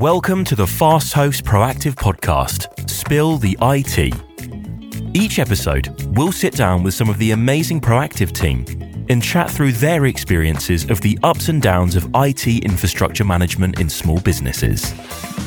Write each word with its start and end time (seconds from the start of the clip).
Welcome 0.00 0.44
to 0.46 0.56
the 0.56 0.66
Fast 0.66 1.12
Host 1.12 1.44
Proactive 1.44 1.92
Podcast, 1.92 2.88
Spill 2.88 3.36
the 3.36 3.54
IT. 3.60 4.14
Each 5.14 5.38
episode, 5.38 5.94
we'll 6.16 6.32
sit 6.32 6.54
down 6.54 6.82
with 6.82 6.94
some 6.94 7.10
of 7.10 7.18
the 7.18 7.32
amazing 7.32 7.82
Proactive 7.82 8.32
team 8.32 8.64
and 9.10 9.22
chat 9.22 9.50
through 9.50 9.72
their 9.72 10.06
experiences 10.06 10.88
of 10.88 11.02
the 11.02 11.18
ups 11.22 11.50
and 11.50 11.60
downs 11.60 11.96
of 11.96 12.08
IT 12.14 12.46
infrastructure 12.46 13.24
management 13.24 13.78
in 13.78 13.90
small 13.90 14.18
businesses. 14.20 14.94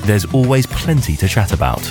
There's 0.05 0.25
always 0.25 0.67
plenty 0.67 1.15
to 1.15 1.27
chat 1.27 1.51
about. 1.51 1.81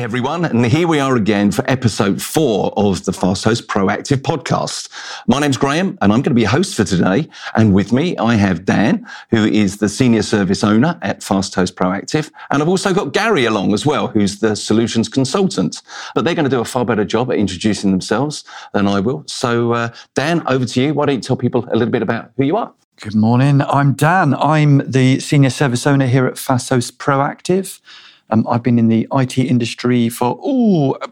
Everyone, 0.00 0.46
and 0.46 0.64
here 0.64 0.88
we 0.88 0.98
are 0.98 1.14
again 1.14 1.50
for 1.50 1.62
episode 1.70 2.22
four 2.22 2.72
of 2.74 3.04
the 3.04 3.12
Fast 3.12 3.44
Host 3.44 3.68
Proactive 3.68 4.22
podcast. 4.22 4.88
My 5.26 5.38
name's 5.40 5.58
Graham, 5.58 5.98
and 6.00 6.10
I'm 6.10 6.22
going 6.22 6.30
to 6.30 6.34
be 6.34 6.44
a 6.44 6.48
host 6.48 6.74
for 6.74 6.84
today. 6.84 7.28
And 7.54 7.74
with 7.74 7.92
me, 7.92 8.16
I 8.16 8.36
have 8.36 8.64
Dan, 8.64 9.06
who 9.28 9.44
is 9.44 9.76
the 9.76 9.90
senior 9.90 10.22
service 10.22 10.64
owner 10.64 10.98
at 11.02 11.22
Fast 11.22 11.54
Host 11.54 11.76
Proactive. 11.76 12.32
And 12.50 12.62
I've 12.62 12.68
also 12.68 12.94
got 12.94 13.12
Gary 13.12 13.44
along 13.44 13.74
as 13.74 13.84
well, 13.84 14.08
who's 14.08 14.40
the 14.40 14.56
solutions 14.56 15.06
consultant. 15.06 15.82
But 16.14 16.24
they're 16.24 16.34
going 16.34 16.48
to 16.48 16.50
do 16.50 16.60
a 16.60 16.64
far 16.64 16.86
better 16.86 17.04
job 17.04 17.30
at 17.30 17.36
introducing 17.36 17.90
themselves 17.90 18.42
than 18.72 18.88
I 18.88 19.00
will. 19.00 19.24
So, 19.26 19.74
uh, 19.74 19.90
Dan, 20.14 20.42
over 20.46 20.64
to 20.64 20.80
you. 20.80 20.94
Why 20.94 21.04
don't 21.04 21.16
you 21.16 21.20
tell 21.20 21.36
people 21.36 21.66
a 21.70 21.76
little 21.76 21.92
bit 21.92 22.00
about 22.02 22.30
who 22.38 22.44
you 22.44 22.56
are? 22.56 22.72
Good 23.02 23.14
morning. 23.14 23.60
I'm 23.60 23.92
Dan. 23.92 24.34
I'm 24.34 24.78
the 24.90 25.20
senior 25.20 25.50
service 25.50 25.86
owner 25.86 26.06
here 26.06 26.24
at 26.26 26.38
Fast 26.38 26.70
Host 26.70 26.98
Proactive. 26.98 27.80
Um, 28.30 28.46
I've 28.48 28.62
been 28.62 28.78
in 28.78 28.88
the 28.88 29.06
IT 29.12 29.38
industry 29.38 30.08
for 30.08 30.36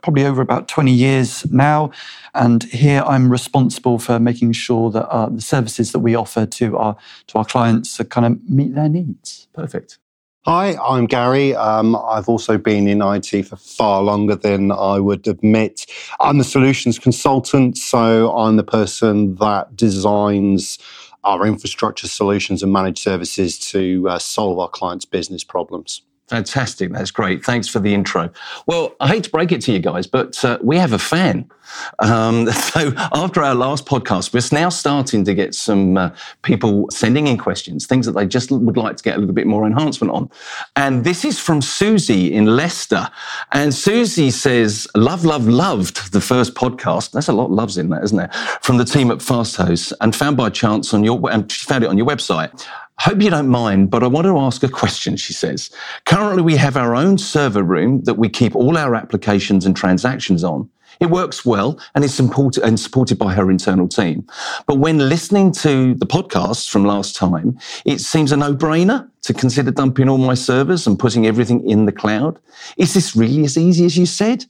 probably 0.03 0.25
over 0.25 0.41
about 0.41 0.69
20 0.69 0.93
years 0.93 1.51
now. 1.51 1.91
And 2.35 2.65
here 2.65 3.03
I'm 3.07 3.31
responsible 3.31 3.99
for 3.99 4.19
making 4.21 4.53
sure 4.53 4.91
that 4.91 5.09
uh, 5.09 5.29
the 5.29 5.41
services 5.41 5.93
that 5.93 6.01
we 6.01 6.15
offer 6.15 6.47
to 6.47 6.77
our, 6.77 6.97
to 7.29 7.39
our 7.39 7.45
clients 7.45 8.01
kind 8.11 8.27
of 8.27 8.49
meet 8.49 8.75
their 8.75 8.89
needs. 8.89 9.49
Perfect. 9.53 9.99
Hi, 10.45 10.77
I'm 10.77 11.07
Gary. 11.07 11.55
Um, 11.55 11.95
I've 11.95 12.29
also 12.29 12.57
been 12.57 12.89
in 12.89 13.03
IT 13.03 13.43
for 13.47 13.57
far 13.57 14.03
longer 14.03 14.35
than 14.35 14.73
I 14.73 14.99
would 14.99 15.27
admit. 15.29 15.85
I'm 16.21 16.39
the 16.39 16.45
solutions 16.45 16.99
consultant, 16.99 17.77
so 17.77 18.35
I'm 18.35 18.57
the 18.57 18.65
person 18.65 19.35
that 19.35 19.77
designs 19.77 20.79
our 21.25 21.47
infrastructure 21.47 22.09
solutions 22.09 22.63
and 22.63 22.73
managed 22.73 22.99
services 22.99 23.59
to 23.59 24.09
uh, 24.09 24.19
solve 24.19 24.59
our 24.59 24.69
clients' 24.69 25.05
business 25.05 25.45
problems. 25.45 26.03
Fantastic. 26.29 26.93
That's 26.93 27.11
great. 27.11 27.45
Thanks 27.45 27.69
for 27.69 27.79
the 27.79 27.95
intro. 27.95 28.31
Well, 28.67 28.95
I 29.01 29.09
hate 29.09 29.25
to 29.25 29.31
break 29.31 29.51
it 29.51 29.63
to 29.63 29.73
you 29.73 29.79
guys, 29.79 30.07
but 30.07 30.45
uh, 30.45 30.59
we 30.63 30.77
have 30.77 30.93
a 30.93 30.99
fan. 30.99 31.51
Um, 32.01 32.51
so 32.53 32.93
after 33.15 33.43
our 33.43 33.55
last 33.55 33.87
podcast, 33.87 34.35
we're 34.35 34.59
now 34.59 34.69
starting 34.69 35.25
to 35.25 35.35
get 35.35 35.55
some 35.55 35.97
uh, 35.97 36.11
people 36.43 36.87
sending 36.91 37.27
in 37.27 37.39
questions, 37.39 37.87
things 37.87 38.05
that 38.05 38.13
they 38.13 38.27
just 38.27 38.51
would 38.51 38.77
like 38.77 38.97
to 38.99 39.03
get 39.03 39.17
a 39.17 39.19
little 39.19 39.35
bit 39.35 39.47
more 39.47 39.67
enhancement 39.67 40.13
on. 40.13 40.31
And 40.77 41.05
this 41.05 41.25
is 41.25 41.39
from 41.39 41.63
Susie 41.63 42.33
in 42.33 42.45
Leicester. 42.45 43.09
And 43.53 43.73
Susie 43.73 44.31
says, 44.31 44.87
Love, 44.95 45.25
love, 45.25 45.49
loved 45.49 46.13
the 46.13 46.21
first 46.21 46.55
podcast. 46.55 47.13
That's 47.13 47.29
a 47.29 47.33
lot 47.33 47.47
of 47.47 47.53
loves 47.53 47.79
in 47.79 47.89
that, 47.89 48.05
isn't 48.05 48.19
there? 48.19 48.31
From 48.61 48.77
the 48.77 48.85
team 48.85 49.11
at 49.11 49.23
Fast 49.23 49.57
Host 49.57 49.95
and 50.03 50.15
found 50.15 50.37
by 50.37 50.51
chance 50.51 50.93
on 50.93 51.05
your, 51.05 51.21
and 51.31 51.51
she 51.51 51.65
found 51.65 51.85
it 51.85 51.87
on 51.89 51.97
your 51.97 52.07
website. 52.07 52.67
Hope 53.01 53.23
you 53.23 53.31
don't 53.31 53.49
mind, 53.49 53.91
but 53.91 54.03
I 54.03 54.09
want 54.09 54.27
to 54.27 54.39
ask 54.39 54.63
a 54.65 54.69
question, 54.69 55.17
she 55.17 55.33
says. 55.33 55.71
Currently, 56.05 56.43
we 56.43 56.57
have 56.57 56.77
our 56.77 56.97
own 56.97 57.17
server 57.17 57.63
room 57.63 58.03
that 58.03 58.15
we 58.15 58.29
keep 58.29 58.57
all 58.57 58.77
our 58.77 58.97
applications 58.97 59.65
and 59.65 59.77
transactions 59.77 60.43
on. 60.43 60.69
It 60.99 61.11
works 61.11 61.45
well 61.45 61.79
and 61.95 62.05
is 62.05 62.13
supported, 62.13 62.65
and 62.65 62.79
supported 62.79 63.17
by 63.17 63.35
her 63.35 63.53
internal 63.53 63.87
team. 63.87 64.27
But 64.67 64.79
when 64.79 65.09
listening 65.09 65.53
to 65.53 65.95
the 65.95 66.07
podcast 66.07 66.69
from 66.71 66.85
last 66.85 67.15
time, 67.15 67.57
it 67.85 68.01
seems 68.01 68.33
a 68.33 68.37
no-brainer 68.37 69.09
to 69.23 69.33
consider 69.33 69.71
dumping 69.71 70.09
all 70.09 70.19
my 70.19 70.35
servers 70.35 70.85
and 70.87 70.99
putting 70.99 71.25
everything 71.25 71.69
in 71.71 71.87
the 71.87 71.93
cloud. 71.93 72.41
Is 72.79 72.95
this 72.95 73.15
really 73.15 73.45
as 73.45 73.57
easy 73.57 73.85
as 73.85 73.97
you 73.97 74.07
said? 74.07 74.45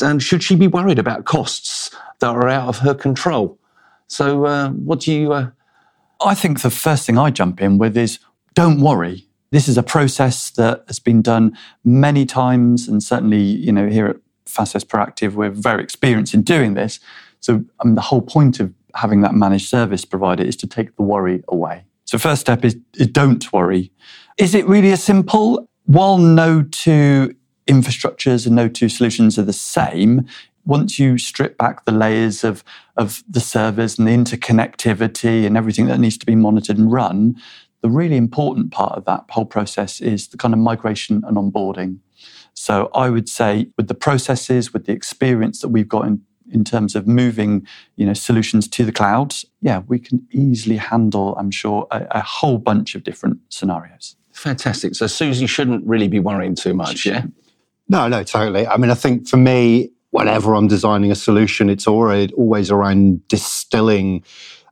And 0.00 0.22
should 0.22 0.42
she 0.42 0.56
be 0.56 0.68
worried 0.68 0.98
about 0.98 1.26
costs 1.26 1.94
that 2.20 2.30
are 2.30 2.48
out 2.48 2.68
of 2.68 2.78
her 2.78 2.94
control? 2.94 3.58
So, 4.06 4.46
uh, 4.46 4.70
what 4.70 5.00
do 5.00 5.12
you 5.12 5.32
uh, 5.32 5.50
I 6.22 6.34
think 6.34 6.60
the 6.60 6.70
first 6.70 7.06
thing 7.06 7.18
I 7.18 7.30
jump 7.30 7.60
in 7.60 7.78
with 7.78 7.96
is 7.96 8.18
don't 8.54 8.80
worry. 8.80 9.26
This 9.50 9.68
is 9.68 9.76
a 9.76 9.82
process 9.82 10.50
that 10.50 10.84
has 10.86 10.98
been 10.98 11.22
done 11.22 11.56
many 11.84 12.24
times, 12.24 12.88
and 12.88 13.02
certainly, 13.02 13.40
you 13.40 13.72
know, 13.72 13.88
here 13.88 14.06
at 14.06 14.16
Fast 14.46 14.74
Host 14.74 14.88
Proactive, 14.88 15.32
we're 15.32 15.50
very 15.50 15.82
experienced 15.82 16.34
in 16.34 16.42
doing 16.42 16.74
this. 16.74 17.00
So, 17.40 17.64
I 17.80 17.84
mean, 17.84 17.94
the 17.94 18.00
whole 18.00 18.22
point 18.22 18.60
of 18.60 18.72
having 18.94 19.22
that 19.22 19.34
managed 19.34 19.68
service 19.68 20.04
provider 20.04 20.44
is 20.44 20.56
to 20.56 20.66
take 20.66 20.96
the 20.96 21.02
worry 21.02 21.42
away. 21.48 21.84
So, 22.04 22.18
first 22.18 22.40
step 22.42 22.64
is, 22.64 22.76
is 22.94 23.08
don't 23.08 23.52
worry. 23.52 23.90
Is 24.38 24.54
it 24.54 24.66
really 24.66 24.92
as 24.92 25.02
simple? 25.02 25.68
While 25.86 26.18
no 26.18 26.62
two 26.62 27.34
infrastructures 27.66 28.46
and 28.46 28.54
no 28.54 28.68
two 28.68 28.88
solutions 28.88 29.38
are 29.38 29.42
the 29.42 29.52
same, 29.52 30.26
once 30.70 31.00
you 31.00 31.18
strip 31.18 31.58
back 31.58 31.84
the 31.84 31.92
layers 31.92 32.44
of, 32.44 32.62
of 32.96 33.24
the 33.28 33.40
servers 33.40 33.98
and 33.98 34.06
the 34.06 34.12
interconnectivity 34.12 35.44
and 35.44 35.56
everything 35.56 35.86
that 35.86 35.98
needs 35.98 36.16
to 36.16 36.24
be 36.24 36.36
monitored 36.36 36.78
and 36.78 36.92
run, 36.92 37.34
the 37.82 37.90
really 37.90 38.16
important 38.16 38.70
part 38.70 38.92
of 38.92 39.04
that 39.04 39.24
whole 39.30 39.44
process 39.44 40.00
is 40.00 40.28
the 40.28 40.36
kind 40.36 40.54
of 40.54 40.60
migration 40.60 41.22
and 41.26 41.36
onboarding. 41.36 41.98
So 42.54 42.88
I 42.94 43.10
would 43.10 43.28
say 43.28 43.68
with 43.76 43.88
the 43.88 43.94
processes, 43.94 44.72
with 44.72 44.86
the 44.86 44.92
experience 44.92 45.60
that 45.60 45.70
we've 45.70 45.88
got 45.88 46.06
in, 46.06 46.22
in 46.52 46.62
terms 46.62 46.94
of 46.94 47.04
moving, 47.04 47.66
you 47.96 48.06
know, 48.06 48.12
solutions 48.12 48.68
to 48.68 48.84
the 48.84 48.92
cloud, 48.92 49.34
yeah, 49.60 49.82
we 49.88 49.98
can 49.98 50.24
easily 50.30 50.76
handle, 50.76 51.34
I'm 51.36 51.50
sure, 51.50 51.88
a, 51.90 52.06
a 52.12 52.20
whole 52.20 52.58
bunch 52.58 52.94
of 52.94 53.02
different 53.02 53.38
scenarios. 53.48 54.14
Fantastic. 54.32 54.94
So 54.94 55.08
Susie 55.08 55.46
shouldn't 55.46 55.84
really 55.84 56.06
be 56.06 56.20
worrying 56.20 56.54
too 56.54 56.74
much, 56.74 57.06
yeah? 57.06 57.24
No, 57.88 58.06
no, 58.06 58.22
totally. 58.22 58.68
I 58.68 58.76
mean, 58.76 58.90
I 58.90 58.94
think 58.94 59.26
for 59.26 59.36
me, 59.36 59.90
whenever 60.10 60.54
I'm 60.54 60.68
designing 60.68 61.10
a 61.10 61.14
solution, 61.14 61.70
it's 61.70 61.86
always 61.86 62.70
around 62.70 63.26
distilling 63.28 64.24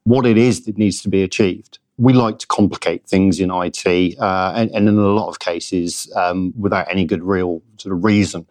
what 0.05 0.27
it 0.27 0.39
is 0.39 0.65
that 0.65 0.79
needs 0.79 1.03
to 1.03 1.09
be 1.09 1.23
achieved. 1.23 1.79
We 1.97 2.13
like 2.13 2.39
to 2.39 2.47
complicate 2.47 3.07
things 3.07 3.41
in 3.41 3.51
IT, 3.51 4.19
uh, 4.19 4.53
and, 4.55 4.71
and, 4.71 4.89
in 4.89 4.97
a 4.97 5.09
lot 5.09 5.29
of 5.29 5.41
cases, 5.41 6.11
um, 6.15 6.55
without 6.57 6.87
any 6.91 7.05
good 7.05 7.25
real 7.25 7.61
sort 7.77 7.95
of 7.95 8.05
reason. 8.05 8.47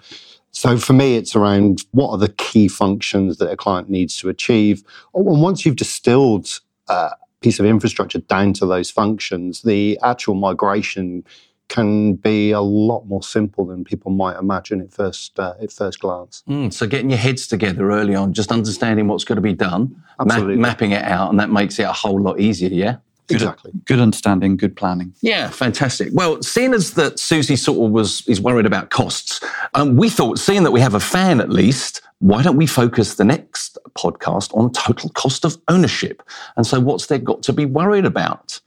So 0.52 0.78
for 0.78 0.94
me, 0.94 1.16
it's 1.16 1.36
around 1.36 1.86
what 1.92 2.12
are 2.12 2.18
the 2.18 2.30
key 2.30 2.68
functions 2.68 3.38
that 3.38 3.50
a 3.50 3.56
client 3.56 3.90
needs 3.90 4.18
to 4.20 4.30
achieve. 4.30 4.84
And 5.14 5.42
once 5.42 5.66
you've 5.66 5.76
distilled 5.76 6.60
uh, 6.90 7.12
a 7.12 7.42
piece 7.42 7.60
of 7.60 7.66
infrastructure 7.66 8.20
down 8.20 8.54
to 8.54 8.66
those 8.66 8.92
functions, 8.92 9.62
the 9.62 10.00
actual 10.04 10.36
migration 10.36 11.24
can 11.70 12.14
be 12.14 12.52
a 12.52 12.62
lot 12.62 13.06
more 13.08 13.22
simple 13.22 13.66
than 13.66 13.84
people 13.84 14.12
might 14.12 14.38
imagine 14.38 14.82
at 14.82 14.92
first 14.92 15.40
uh, 15.40 15.54
at 15.62 15.72
first 15.72 16.00
glance. 16.00 16.44
Mm, 16.48 16.74
so 16.74 16.88
getting 16.88 17.10
your 17.10 17.20
heads 17.20 17.48
together 17.48 17.92
early 17.92 18.16
on, 18.16 18.34
just 18.34 18.52
understanding 18.52 19.08
what's 19.08 19.24
going 19.24 19.38
to 19.38 19.42
be 19.42 19.54
done, 19.54 20.02
ma- 20.20 20.40
mapping 20.40 20.92
it 20.92 21.04
out, 21.04 21.30
and 21.30 21.40
that 21.40 21.50
makes 21.50 21.80
it 21.80 21.84
a 21.84 21.94
whole 21.94 22.22
lot 22.22 22.40
easier. 22.40 22.70
Yeah. 22.70 22.98
Good, 23.28 23.36
exactly. 23.36 23.72
Good 23.84 24.00
understanding, 24.00 24.56
good 24.56 24.78
planning. 24.78 25.14
Yeah, 25.20 25.50
fantastic. 25.50 26.10
Well, 26.14 26.42
seeing 26.42 26.74
as 26.74 26.94
that 26.94 27.20
Susie 27.20 27.58
sort 27.58 27.86
of 27.86 27.92
was 27.92 28.26
is 28.26 28.40
worried 28.40 28.66
about 28.66 28.90
costs, 28.90 29.42
um, 29.74 29.98
we 29.98 30.10
thought, 30.10 30.40
seeing 30.40 30.64
that 30.64 30.72
we 30.72 30.80
have 30.80 30.94
a 30.94 31.00
fan 31.02 31.42
at 31.42 31.50
least, 31.50 32.02
why 32.20 32.42
don't 32.42 32.56
we 32.56 32.66
focus 32.66 33.16
the 33.16 33.26
next 33.26 33.78
podcast 33.98 34.56
on 34.56 34.72
total 34.72 35.10
cost 35.10 35.44
of 35.44 35.58
ownership? 35.68 36.24
And 36.56 36.66
so, 36.66 36.80
what's 36.80 37.08
there 37.08 37.20
got 37.20 37.44
to 37.44 37.54
be 37.54 37.66
worried 37.66 38.06
about? 38.06 38.62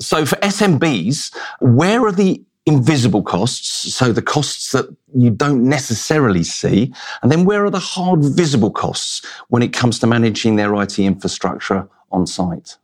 So, 0.00 0.24
for 0.24 0.36
SMBs, 0.36 1.36
where 1.60 2.04
are 2.04 2.12
the 2.12 2.42
invisible 2.66 3.22
costs, 3.22 3.94
so 3.94 4.12
the 4.12 4.20
costs 4.20 4.72
that 4.72 4.86
you 5.14 5.30
don't 5.30 5.62
necessarily 5.62 6.42
see, 6.42 6.92
and 7.22 7.30
then 7.30 7.44
where 7.44 7.64
are 7.64 7.70
the 7.70 7.78
hard 7.78 8.24
visible 8.24 8.72
costs 8.72 9.24
when 9.48 9.62
it 9.62 9.72
comes 9.72 9.98
to 10.00 10.06
managing 10.06 10.56
their 10.56 10.74
IT 10.82 10.98
infrastructure 10.98 11.88
on 12.10 12.26
site? 12.26 12.76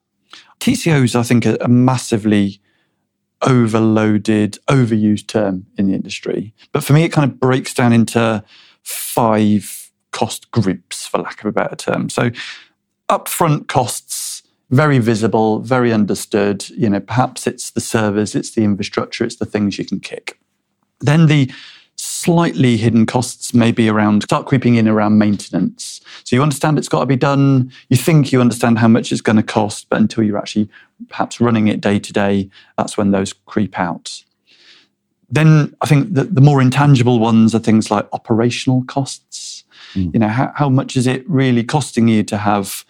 TCOs, 0.61 1.17
I 1.17 1.25
think, 1.25 1.45
are 1.45 1.57
a 1.61 1.69
massively 1.69 2.61
overloaded, 3.43 4.59
overused 4.69 5.27
term 5.27 5.67
in 5.77 5.89
the 5.89 5.95
industry. 5.95 6.55
But 6.71 6.85
for 6.85 6.93
me, 6.93 7.03
it 7.03 7.11
kind 7.11 7.29
of 7.29 7.41
breaks 7.41 7.75
down 7.75 7.93
into 7.93 8.45
five 8.85 9.91
cost 10.13 10.51
groups, 10.53 11.07
for 11.07 11.19
lack 11.19 11.41
of 11.41 11.47
a 11.47 11.53
better 11.53 11.75
term. 11.75 12.09
So, 12.09 12.31
upfront 13.09 13.67
costs 13.67 14.42
very 14.73 14.99
visible, 14.99 15.61
very 15.61 15.93
understood. 15.93 16.69
You 16.71 16.89
know, 16.89 17.01
perhaps 17.01 17.47
it's 17.47 17.71
the 17.71 17.81
servers, 17.81 18.35
it's 18.35 18.53
the 18.53 18.65
infrastructure, 18.65 19.25
it's 19.25 19.37
the 19.37 19.47
things 19.47 19.79
you 19.79 19.85
can 19.85 20.01
kick. 20.01 20.39
Then 21.01 21.27
the 21.27 21.53
slightly 21.97 22.79
hidden 22.79 23.05
costs 23.05 23.53
maybe 23.53 23.89
around 23.89 24.23
start 24.23 24.47
creeping 24.47 24.77
in 24.77 24.89
around 24.89 25.19
maintenance. 25.19 26.01
So 26.25 26.35
you 26.35 26.43
understand 26.43 26.79
it's 26.79 26.89
got 26.89 27.01
to 27.01 27.07
be 27.07 27.17
done. 27.17 27.71
You 27.91 27.99
think 27.99 28.33
you 28.33 28.41
understand 28.41 28.79
how 28.79 28.89
much 28.89 29.13
it's 29.13 29.21
going 29.21 29.37
to 29.37 29.43
cost, 29.43 29.89
but 29.91 30.01
until 30.01 30.25
you're 30.25 30.39
actually 30.39 30.69
perhaps 31.09 31.41
running 31.41 31.69
it 31.69 31.81
day 31.81 31.99
to 31.99 32.13
day, 32.13 32.49
that's 32.79 32.97
when 32.97 33.11
those 33.11 33.33
creep 33.33 33.79
out. 33.79 34.25
Then 35.29 35.77
I 35.81 35.87
think 35.87 36.15
that 36.15 36.35
the 36.35 36.41
more 36.41 36.63
intangible 36.63 37.19
ones 37.19 37.55
are 37.55 37.59
things 37.59 37.91
like 37.91 38.09
operational 38.13 38.85
costs. 38.85 39.65
Mm. 39.95 40.15
You 40.15 40.21
know, 40.21 40.29
how, 40.29 40.53
how 40.57 40.69
much 40.71 40.97
is 40.97 41.07
it 41.07 41.29
really 41.29 41.63
costing 41.63 42.09
you 42.09 42.23
to 42.25 42.39
have 42.39 42.85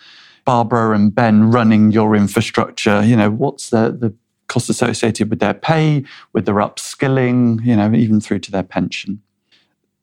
Barbara 0.45 0.95
and 0.95 1.15
Ben 1.15 1.51
running 1.51 1.93
your 1.93 2.17
infrastructure? 2.17 3.05
You 3.05 3.17
know, 3.17 3.31
what's 3.31 3.71
the, 3.71 3.97
the 3.99 4.15
cost 4.53 4.69
associated 4.69 5.31
with 5.31 5.41
their 5.41 5.55
pay, 5.55 6.05
with 6.35 6.45
their 6.45 6.57
upskilling, 6.57 7.65
you 7.65 7.75
know, 7.75 7.93
even 7.95 8.21
through 8.21 8.39
to 8.41 8.51
their 8.51 8.63
pension. 8.63 9.23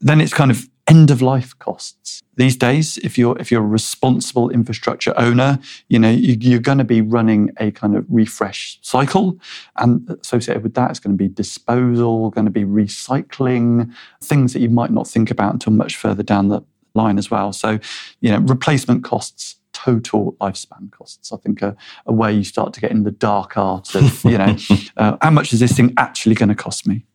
Then 0.02 0.20
it's 0.20 0.34
kind 0.34 0.50
of 0.50 0.68
end 0.88 1.12
of 1.12 1.22
life 1.22 1.58
costs. 1.60 2.22
These 2.36 2.56
days, 2.56 2.98
if 3.00 3.18
you're 3.18 3.38
if 3.38 3.52
you're 3.52 3.62
a 3.62 3.68
responsible 3.68 4.50
infrastructure 4.50 5.14
owner, 5.18 5.60
you 5.88 6.00
know 6.00 6.10
you, 6.10 6.56
are 6.56 6.62
going 6.62 6.78
to 6.80 6.84
be 6.84 7.02
running 7.02 7.52
a 7.58 7.70
kind 7.72 7.96
of 7.96 8.06
refresh 8.10 8.80
cycle, 8.82 9.38
and 9.76 10.10
associated 10.22 10.64
with 10.64 10.74
that 10.74 10.90
is 10.90 11.00
going 11.00 11.16
to 11.16 11.18
be 11.18 11.28
disposal, 11.28 12.32
going 12.32 12.46
to 12.46 12.52
be 12.52 12.64
recycling, 12.64 13.94
things 14.22 14.54
that 14.54 14.62
you 14.62 14.70
might 14.70 14.92
not 14.92 15.08
think 15.08 15.30
about 15.30 15.54
until 15.54 15.74
much 15.74 15.96
further 15.96 16.24
down 16.24 16.48
the 16.48 16.62
line 16.96 17.18
as 17.20 17.30
well. 17.30 17.54
So, 17.54 17.78
you 18.22 18.32
know, 18.32 18.40
replacement 18.40 19.04
costs 19.04 19.59
total 19.84 20.34
lifespan 20.42 20.92
costs. 20.92 21.32
I 21.32 21.38
think 21.38 21.62
a, 21.62 21.76
a 22.06 22.14
way 22.14 22.34
you 22.34 22.44
start 22.44 22.74
to 22.74 22.82
get 22.82 22.92
in 22.92 23.04
the 23.04 23.12
dark 23.12 23.58
art 23.58 23.96
of, 23.96 24.24
you 24.24 24.38
know, 24.38 24.56
uh, 24.98 25.18
how 25.22 25.32
much 25.32 25.54
is 25.54 25.60
this 25.60 25.76
thing 25.76 25.94
actually 25.98 26.36
going 26.36 26.50
to 26.50 26.56
cost 26.56 26.88
me? 26.88 27.06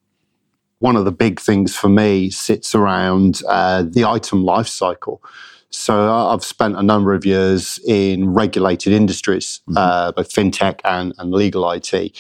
One 0.79 0.97
of 0.97 1.05
the 1.05 1.13
big 1.13 1.41
things 1.41 1.75
for 1.77 1.89
me 1.89 2.31
sits 2.31 2.75
around 2.75 3.43
uh, 3.49 3.85
the 3.87 4.05
item 4.05 4.45
life 4.45 4.69
cycle. 4.69 5.23
So 5.71 6.13
I've 6.13 6.45
spent 6.45 6.77
a 6.77 6.83
number 6.83 7.15
of 7.15 7.27
years 7.27 7.81
in 7.87 8.33
regulated 8.33 8.93
industries, 8.93 9.61
mm-hmm. 9.69 9.77
uh, 9.77 10.13
both 10.13 10.33
fintech 10.33 10.81
and, 10.85 11.13
and 11.19 11.33
legal 11.33 11.69
IT. 11.71 12.17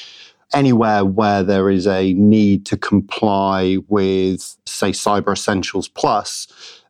Anywhere 0.52 1.04
where 1.04 1.42
there 1.42 1.68
is 1.70 1.86
a 1.86 2.12
need 2.14 2.64
to 2.66 2.76
comply 2.76 3.78
with, 3.88 4.56
say, 4.66 4.90
Cyber 4.90 5.32
Essentials 5.32 5.88
Plus, 5.88 6.46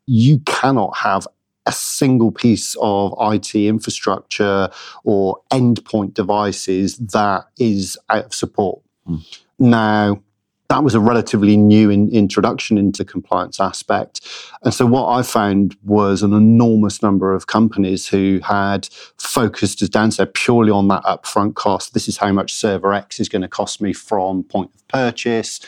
you 0.06 0.38
cannot 0.40 0.96
have 0.96 1.26
a 1.66 1.72
single 1.72 2.30
piece 2.30 2.76
of 2.80 3.14
IT 3.20 3.54
infrastructure 3.54 4.68
or 5.02 5.40
endpoint 5.50 6.14
devices 6.14 6.96
that 6.98 7.46
is 7.58 7.98
out 8.10 8.26
of 8.26 8.34
support. 8.34 8.82
Mm. 9.08 9.40
Now, 9.58 10.22
that 10.68 10.82
was 10.82 10.94
a 10.94 11.00
relatively 11.00 11.56
new 11.56 11.90
in, 11.90 12.08
introduction 12.10 12.78
into 12.78 13.04
compliance 13.04 13.60
aspect. 13.60 14.20
And 14.62 14.72
so 14.72 14.86
what 14.86 15.08
I 15.08 15.22
found 15.22 15.76
was 15.84 16.22
an 16.22 16.32
enormous 16.32 17.02
number 17.02 17.34
of 17.34 17.46
companies 17.46 18.08
who 18.08 18.40
had 18.42 18.88
focused, 19.18 19.82
as 19.82 19.90
Dan 19.90 20.10
said, 20.10 20.34
purely 20.34 20.70
on 20.70 20.88
that 20.88 21.04
upfront 21.04 21.54
cost. 21.54 21.94
This 21.94 22.08
is 22.08 22.16
how 22.16 22.32
much 22.32 22.52
server 22.52 22.92
X 22.92 23.20
is 23.20 23.28
going 23.28 23.42
to 23.42 23.48
cost 23.48 23.80
me 23.80 23.92
from 23.92 24.42
point 24.42 24.70
of 24.74 24.88
purchase. 24.88 25.60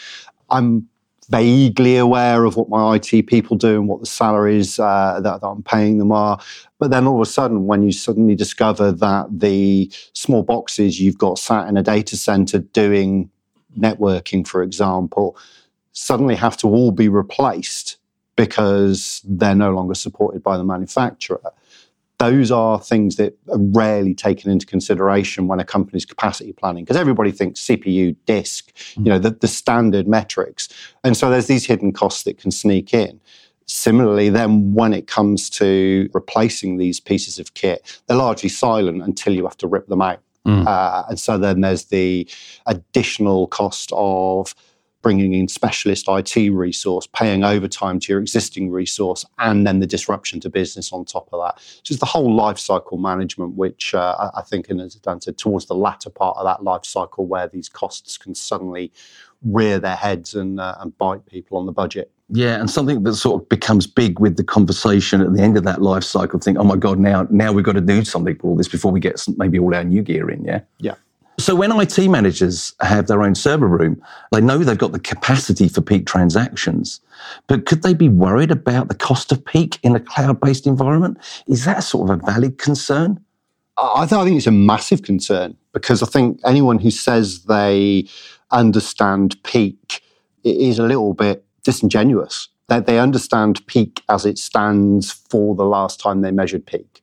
I'm 0.48 0.88
vaguely 1.28 1.96
aware 1.96 2.44
of 2.44 2.56
what 2.56 2.69
my 2.69 2.96
IT 2.96 3.26
people 3.26 3.56
do 3.56 3.76
and 3.76 3.88
what 3.88 4.00
the 4.00 4.06
salaries 4.06 4.78
uh, 4.78 5.20
that, 5.23 5.40
that, 5.40 5.46
I'm 5.46 5.62
paying 5.62 5.99
them 5.99 6.12
are. 6.12 6.40
But 6.78 6.90
then 6.90 7.06
all 7.06 7.17
of 7.17 7.26
a 7.26 7.31
sudden, 7.31 7.67
when 7.67 7.82
you 7.82 7.93
suddenly 7.93 8.34
discover 8.34 8.93
that 8.93 9.26
the 9.31 9.90
small 10.12 10.43
boxes 10.43 11.00
you've 11.00 11.19
got 11.19 11.38
sat 11.38 11.69
in 11.69 11.76
a 11.76 11.82
data 11.82 12.17
center 12.17 12.58
doing 12.58 13.31
networking, 13.78 14.46
for 14.46 14.62
example, 14.62 15.37
suddenly 15.93 16.37
have 16.37 16.56
to 16.58 16.69
all 16.69 16.90
be 16.90 17.08
replaced 17.08 17.96
because 18.37 19.22
they're 19.25 19.55
no 19.55 19.72
longer 19.72 19.94
supported 19.94 20.43
by 20.43 20.56
the 20.56 20.64
manufacturer 20.64 21.40
those 22.18 22.50
are 22.50 22.80
things 22.80 23.16
that 23.16 23.36
are 23.50 23.58
rarely 23.58 24.14
taken 24.14 24.50
into 24.50 24.66
consideration 24.66 25.48
when 25.48 25.60
a 25.60 25.64
company's 25.64 26.06
capacity 26.06 26.52
planning 26.52 26.84
because 26.84 26.96
everybody 26.96 27.30
thinks 27.30 27.60
CPU, 27.60 28.16
disk, 28.24 28.74
mm. 28.94 29.04
you 29.04 29.10
know, 29.10 29.18
the, 29.18 29.30
the 29.30 29.48
standard 29.48 30.08
metrics. 30.08 30.68
And 31.04 31.16
so 31.16 31.30
there's 31.30 31.46
these 31.46 31.66
hidden 31.66 31.92
costs 31.92 32.22
that 32.22 32.38
can 32.38 32.50
sneak 32.50 32.94
in. 32.94 33.20
Similarly, 33.66 34.28
then 34.28 34.72
when 34.72 34.94
it 34.94 35.08
comes 35.08 35.50
to 35.50 36.08
replacing 36.14 36.78
these 36.78 37.00
pieces 37.00 37.38
of 37.38 37.54
kit, 37.54 38.00
they're 38.06 38.16
largely 38.16 38.48
silent 38.48 39.02
until 39.02 39.34
you 39.34 39.44
have 39.44 39.56
to 39.58 39.66
rip 39.66 39.88
them 39.88 40.00
out. 40.00 40.20
Mm. 40.46 40.66
Uh, 40.66 41.02
and 41.08 41.19
so 41.19 41.36
then 41.36 41.60
there's 41.60 41.86
the 41.86 42.28
additional 42.66 43.48
cost 43.48 43.90
of 43.92 44.54
bringing 45.06 45.35
in 45.35 45.47
specialist 45.47 46.06
IT 46.08 46.50
resource, 46.50 47.06
paying 47.06 47.44
overtime 47.44 48.00
to 48.00 48.12
your 48.12 48.20
existing 48.20 48.73
resource, 48.73 49.25
and 49.38 49.64
then 49.64 49.79
the 49.79 49.87
disruption 49.87 50.41
to 50.41 50.50
business 50.50 50.93
on 50.93 51.05
top 51.05 51.29
of 51.32 51.41
that. 51.41 51.62
Just 51.85 52.00
the 52.00 52.06
whole 52.06 52.35
life 52.35 52.58
cycle 52.58 52.99
management, 52.99 53.55
which 53.55 53.94
uh, 53.94 54.32
I 54.35 54.43
think, 54.43 54.69
and 54.69 54.81
as 54.81 54.97
Dan 54.97 55.20
said, 55.20 55.38
towards 55.38 55.67
the 55.67 55.76
latter 55.76 56.11
part 56.11 56.37
of 56.38 56.44
that 56.44 56.64
life 56.64 56.85
cycle 56.85 57.25
where 57.25 57.47
these 57.47 57.69
costs 57.69 58.19
can 58.19 58.35
suddenly 58.35 58.93
rear 59.44 59.79
their 59.79 59.94
heads 59.94 60.35
and, 60.35 60.58
uh, 60.58 60.75
and 60.81 60.99
bite 60.99 61.25
people 61.26 61.56
on 61.56 61.67
the 61.67 61.73
budget. 61.73 62.11
Yeah, 62.29 62.58
and 62.58 62.69
something 62.69 63.05
that 63.05 63.14
sort 63.14 63.41
of 63.41 63.49
becomes 63.49 63.87
big 63.87 64.19
with 64.19 64.37
the 64.37 64.43
conversation 64.43 65.20
at 65.20 65.32
the 65.35 65.41
end 65.41 65.56
of 65.56 65.62
that 65.62 65.81
life 65.81 66.03
cycle. 66.03 66.41
Think, 66.41 66.58
oh 66.58 66.64
my 66.64 66.75
god, 66.75 66.99
now 66.99 67.29
now 67.31 67.53
we've 67.53 67.64
got 67.64 67.75
to 67.75 67.81
do 67.81 68.05
something 68.05 68.35
for 68.41 68.49
all 68.49 68.56
this 68.56 68.67
before 68.67 68.91
we 68.91 68.99
get 68.99 69.20
some, 69.20 69.37
maybe 69.38 69.61
all 69.61 69.73
our 69.73 69.85
new 69.85 70.03
gear 70.03 70.29
in. 70.29 70.44
Yeah, 70.44 70.62
yeah. 70.81 70.97
So 71.38 71.54
when 71.54 71.78
IT 71.78 71.98
managers 72.08 72.72
have 72.80 73.08
their 73.08 73.22
own 73.22 73.34
server 73.34 73.68
room, 73.68 74.02
they 74.32 74.40
know 74.40 74.58
they've 74.58 74.78
got 74.78 74.92
the 74.92 74.98
capacity 74.98 75.68
for 75.68 75.82
peak 75.82 76.06
transactions. 76.06 77.00
But 77.46 77.66
could 77.66 77.82
they 77.82 77.92
be 77.92 78.08
worried 78.08 78.50
about 78.50 78.88
the 78.88 78.94
cost 78.94 79.32
of 79.32 79.44
peak 79.44 79.78
in 79.82 79.94
a 79.94 80.00
cloud-based 80.00 80.66
environment? 80.66 81.18
Is 81.46 81.66
that 81.66 81.80
sort 81.80 82.10
of 82.10 82.18
a 82.18 82.24
valid 82.24 82.56
concern? 82.56 83.20
I 83.76 84.06
think 84.06 84.36
it's 84.36 84.46
a 84.46 84.50
massive 84.50 85.02
concern 85.02 85.56
because 85.74 86.02
I 86.02 86.06
think 86.06 86.40
anyone 86.46 86.78
who 86.78 86.90
says 86.90 87.44
they 87.44 88.08
understand 88.50 89.42
peak 89.42 90.02
is 90.42 90.78
a 90.78 90.84
little 90.84 91.12
bit 91.12 91.44
disingenuous. 91.64 92.48
That 92.68 92.86
they 92.86 92.98
understand 92.98 93.64
peak 93.66 94.02
as 94.08 94.24
it 94.24 94.38
stands 94.38 95.12
for 95.12 95.54
the 95.54 95.66
last 95.66 96.00
time 96.00 96.22
they 96.22 96.30
measured 96.30 96.66
peak. 96.66 97.02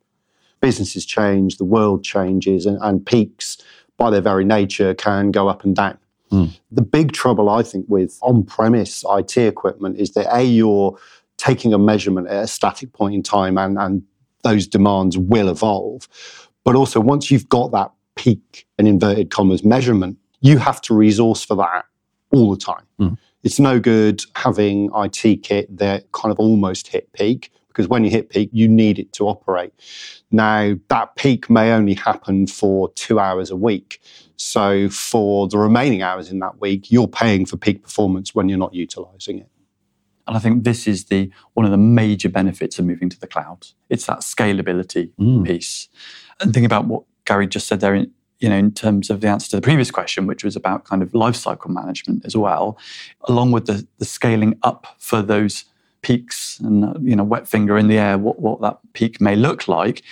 Businesses 0.60 1.06
change, 1.06 1.58
the 1.58 1.66
world 1.66 2.04
changes, 2.04 2.66
and, 2.66 2.80
and 2.82 3.06
peaks 3.06 3.58
by 3.98 4.10
their 4.10 4.22
very 4.22 4.46
nature, 4.46 4.94
can 4.94 5.32
go 5.32 5.48
up 5.48 5.64
and 5.64 5.76
down. 5.76 5.98
Mm. 6.32 6.58
The 6.72 6.82
big 6.82 7.12
trouble, 7.12 7.50
I 7.50 7.64
think, 7.64 7.86
with 7.88 8.18
on 8.22 8.44
premise 8.44 9.04
IT 9.08 9.38
equipment 9.38 10.00
is 10.00 10.12
that 10.12 10.36
A, 10.36 10.44
you're 10.44 10.98
taking 11.38 11.74
a 11.74 11.78
measurement 11.78 12.28
at 12.28 12.44
a 12.44 12.48
static 12.48 12.94
point 12.94 13.14
in 13.14 13.24
time 13.24 13.58
and, 13.58 13.78
and 13.78 14.04
those 14.44 14.68
demands 14.68 15.18
will 15.18 15.50
evolve. 15.50 16.08
But 16.64 16.76
also, 16.76 17.00
once 17.00 17.30
you've 17.30 17.50
got 17.50 17.72
that 17.72 17.92
peak 18.16 18.66
and 18.78 18.88
inverted 18.88 19.30
commas 19.30 19.64
measurement, 19.64 20.18
you 20.42 20.58
have 20.58 20.82
to 20.82 20.94
resource 20.94 21.44
for 21.44 21.56
that 21.56 21.86
all 22.32 22.52
the 22.52 22.58
time. 22.58 22.84
Mm. 23.00 23.18
It's 23.44 23.60
no 23.60 23.80
good 23.80 24.24
having 24.36 24.90
IT 24.96 25.44
kit 25.44 25.76
that 25.78 26.12
kind 26.14 26.32
of 26.32 26.40
almost 26.40 26.88
hit 26.88 27.12
peak 27.14 27.52
because 27.74 27.90
when 27.90 28.04
you 28.04 28.12
hit 28.12 28.30
peak, 28.30 28.50
you 28.54 28.68
need 28.68 29.00
it 29.00 29.12
to 29.14 29.28
operate. 29.28 29.74
Now, 30.32 30.76
that 30.90 31.16
peak 31.16 31.50
may 31.50 31.72
only 31.72 31.96
happen 31.96 32.48
for 32.48 32.92
two 32.94 33.20
hours 33.20 33.50
a 33.50 33.56
week. 33.56 34.00
So, 34.36 34.90
for 34.90 35.48
the 35.48 35.58
remaining 35.58 36.02
hours 36.02 36.30
in 36.30 36.40
that 36.40 36.62
week, 36.62 36.92
you're 36.92 37.08
paying 37.08 37.46
for 37.46 37.58
peak 37.58 37.84
performance 37.84 38.36
when 38.36 38.48
you're 38.48 38.60
not 38.60 38.74
utilizing 38.74 39.40
it. 39.40 39.50
And 40.28 40.38
I 40.38 40.40
think 40.40 40.64
this 40.64 40.88
is 40.88 41.06
the 41.06 41.32
one 41.54 41.66
of 41.66 41.72
the 41.72 41.78
major 41.78 42.30
benefits 42.30 42.80
of 42.80 42.86
moving 42.86 43.10
to 43.10 43.20
the 43.20 43.28
cloud. 43.28 43.68
It's 43.90 44.06
that 44.06 44.20
scalability 44.20 45.12
mm. 45.20 45.46
piece. 45.46 45.90
And 46.40 46.54
think 46.54 46.66
about 46.66 46.86
what 46.86 47.04
Gary 47.26 47.48
just 47.48 47.68
said 47.68 47.80
there 47.80 47.96
in, 47.96 48.12
you 48.40 48.50
know, 48.50 48.56
in 48.56 48.72
terms 48.72 49.10
of 49.10 49.22
the 49.22 49.28
answer 49.28 49.50
to 49.50 49.56
the 49.58 49.62
previous 49.62 49.92
question, 49.92 50.28
which 50.28 50.44
was 50.44 50.56
about 50.56 50.86
kind 50.86 51.02
of 51.02 51.12
lifecycle 51.12 51.70
management 51.70 52.26
as 52.26 52.38
well, 52.38 52.78
along 53.24 53.52
with 53.52 53.66
the, 53.66 53.86
the 53.98 54.06
scaling 54.06 54.58
up 54.64 54.96
for 54.98 55.22
those 55.22 55.66
peaks 56.04 56.60
and 56.60 57.08
you 57.08 57.16
know 57.16 57.24
wet 57.24 57.48
finger 57.48 57.78
in 57.78 57.88
the 57.88 57.98
air 57.98 58.18
what, 58.18 58.40
what 58.40 58.62
that 58.62 58.78
peak 58.94 59.20
may 59.20 59.36
look 59.36 59.68
like. 59.68 60.04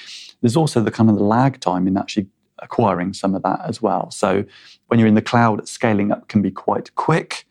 There's 0.41 0.57
also 0.57 0.81
the 0.81 0.89
kind 0.89 1.09
of 1.09 1.17
the 1.17 1.23
lag 1.23 1.59
time 1.59 1.87
in 1.87 1.97
actually 1.97 2.27
acquiring 2.59 3.13
some 3.13 3.35
of 3.35 3.43
that 3.43 3.59
as 3.63 3.81
well. 3.81 4.09
So 4.11 4.43
when 4.87 4.99
you're 4.99 5.07
in 5.07 5.15
the 5.15 5.21
cloud 5.21 5.67
scaling 5.67 6.11
up 6.11 6.27
can 6.27 6.41
be 6.41 6.51
quite 6.51 6.95
quick. 6.95 7.45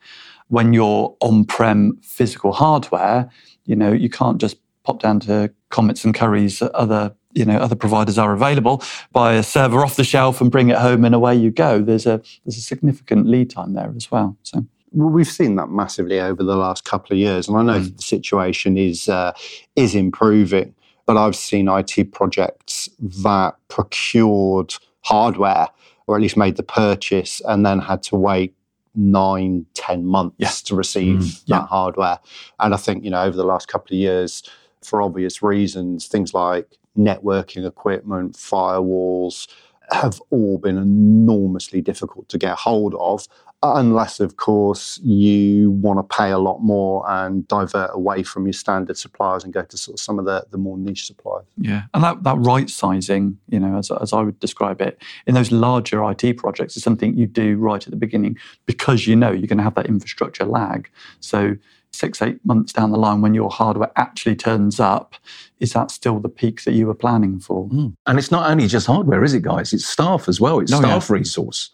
When 0.48 0.72
you're 0.72 1.16
on-prem 1.20 1.98
physical 2.02 2.52
hardware 2.52 3.30
you 3.66 3.76
know 3.76 3.92
you 3.92 4.08
can't 4.08 4.40
just 4.40 4.56
pop 4.82 5.00
down 5.00 5.20
to 5.20 5.52
Comets 5.68 6.04
and 6.04 6.14
Currys 6.14 6.68
other 6.74 7.14
you 7.32 7.44
know 7.44 7.58
other 7.58 7.76
providers 7.76 8.18
are 8.18 8.32
available 8.32 8.82
buy 9.12 9.34
a 9.34 9.42
server 9.44 9.84
off 9.84 9.94
the 9.94 10.02
shelf 10.02 10.40
and 10.40 10.50
bring 10.50 10.70
it 10.70 10.78
home 10.78 11.04
and 11.04 11.14
away 11.14 11.36
you 11.36 11.50
go. 11.52 11.80
There's 11.80 12.06
a 12.06 12.20
there's 12.44 12.56
a 12.56 12.62
significant 12.62 13.26
lead 13.26 13.50
time 13.50 13.74
there 13.74 13.92
as 13.94 14.10
well 14.10 14.36
so 14.42 14.66
well, 14.92 15.10
we've 15.10 15.28
seen 15.28 15.56
that 15.56 15.68
massively 15.68 16.20
over 16.20 16.42
the 16.42 16.56
last 16.56 16.84
couple 16.84 17.14
of 17.14 17.18
years, 17.18 17.48
and 17.48 17.56
I 17.56 17.62
know 17.62 17.80
mm. 17.80 17.96
the 17.96 18.02
situation 18.02 18.76
is 18.76 19.08
uh, 19.08 19.32
is 19.76 19.94
improving. 19.94 20.74
But 21.06 21.16
I've 21.16 21.36
seen 21.36 21.68
IT 21.68 22.12
projects 22.12 22.88
that 23.00 23.56
procured 23.68 24.74
hardware, 25.00 25.68
or 26.06 26.14
at 26.14 26.22
least 26.22 26.36
made 26.36 26.56
the 26.56 26.62
purchase, 26.62 27.40
and 27.46 27.66
then 27.66 27.80
had 27.80 28.02
to 28.04 28.16
wait 28.16 28.54
nine, 28.94 29.66
ten 29.74 30.04
months 30.06 30.36
yeah. 30.38 30.50
to 30.64 30.76
receive 30.76 31.18
mm, 31.18 31.44
that 31.46 31.62
yeah. 31.62 31.66
hardware. 31.66 32.18
And 32.58 32.74
I 32.74 32.76
think 32.76 33.04
you 33.04 33.10
know 33.10 33.22
over 33.22 33.36
the 33.36 33.44
last 33.44 33.68
couple 33.68 33.94
of 33.94 33.98
years, 33.98 34.42
for 34.82 35.02
obvious 35.02 35.42
reasons, 35.42 36.06
things 36.06 36.34
like 36.34 36.78
networking 36.96 37.66
equipment, 37.66 38.34
firewalls 38.34 39.48
have 39.92 40.20
all 40.30 40.58
been 40.58 40.78
enormously 40.78 41.80
difficult 41.80 42.28
to 42.28 42.38
get 42.38 42.56
hold 42.56 42.94
of 42.94 43.26
unless, 43.62 44.20
of 44.20 44.36
course, 44.36 44.98
you 45.02 45.70
want 45.70 45.98
to 45.98 46.16
pay 46.16 46.30
a 46.30 46.38
lot 46.38 46.60
more 46.62 47.08
and 47.10 47.46
divert 47.46 47.90
away 47.92 48.22
from 48.22 48.46
your 48.46 48.54
standard 48.54 48.96
suppliers 48.96 49.44
and 49.44 49.52
go 49.52 49.62
to 49.62 49.76
sort 49.76 49.96
of 49.96 50.00
some 50.00 50.18
of 50.18 50.24
the, 50.24 50.46
the 50.50 50.58
more 50.58 50.78
niche 50.78 51.06
suppliers. 51.06 51.44
Yeah, 51.58 51.82
and 51.92 52.02
that, 52.02 52.22
that 52.22 52.38
right 52.38 52.70
sizing, 52.70 53.38
you 53.48 53.60
know, 53.60 53.76
as, 53.78 53.90
as 53.90 54.12
I 54.12 54.22
would 54.22 54.40
describe 54.40 54.80
it, 54.80 55.00
in 55.26 55.34
those 55.34 55.52
larger 55.52 56.02
IT 56.10 56.38
projects 56.38 56.76
is 56.76 56.82
something 56.82 57.16
you 57.16 57.26
do 57.26 57.56
right 57.56 57.84
at 57.84 57.90
the 57.90 57.96
beginning 57.96 58.38
because 58.66 59.06
you 59.06 59.14
know 59.14 59.30
you're 59.30 59.46
going 59.46 59.58
to 59.58 59.64
have 59.64 59.74
that 59.74 59.86
infrastructure 59.86 60.44
lag. 60.44 60.88
So 61.20 61.56
six, 61.92 62.22
eight 62.22 62.44
months 62.46 62.72
down 62.72 62.92
the 62.92 62.98
line 62.98 63.20
when 63.20 63.34
your 63.34 63.50
hardware 63.50 63.90
actually 63.96 64.36
turns 64.36 64.80
up, 64.80 65.14
is 65.58 65.72
that 65.72 65.90
still 65.90 66.18
the 66.20 66.28
peak 66.28 66.64
that 66.64 66.72
you 66.72 66.86
were 66.86 66.94
planning 66.94 67.38
for? 67.38 67.68
Mm. 67.68 67.94
And 68.06 68.18
it's 68.18 68.30
not 68.30 68.50
only 68.50 68.66
just 68.66 68.86
hardware, 68.86 69.24
is 69.24 69.34
it, 69.34 69.42
guys? 69.42 69.72
It's 69.72 69.86
staff 69.86 70.28
as 70.28 70.40
well. 70.40 70.60
It's 70.60 70.72
oh, 70.72 70.78
staff 70.78 71.10
yeah. 71.10 71.16
resource. 71.16 71.70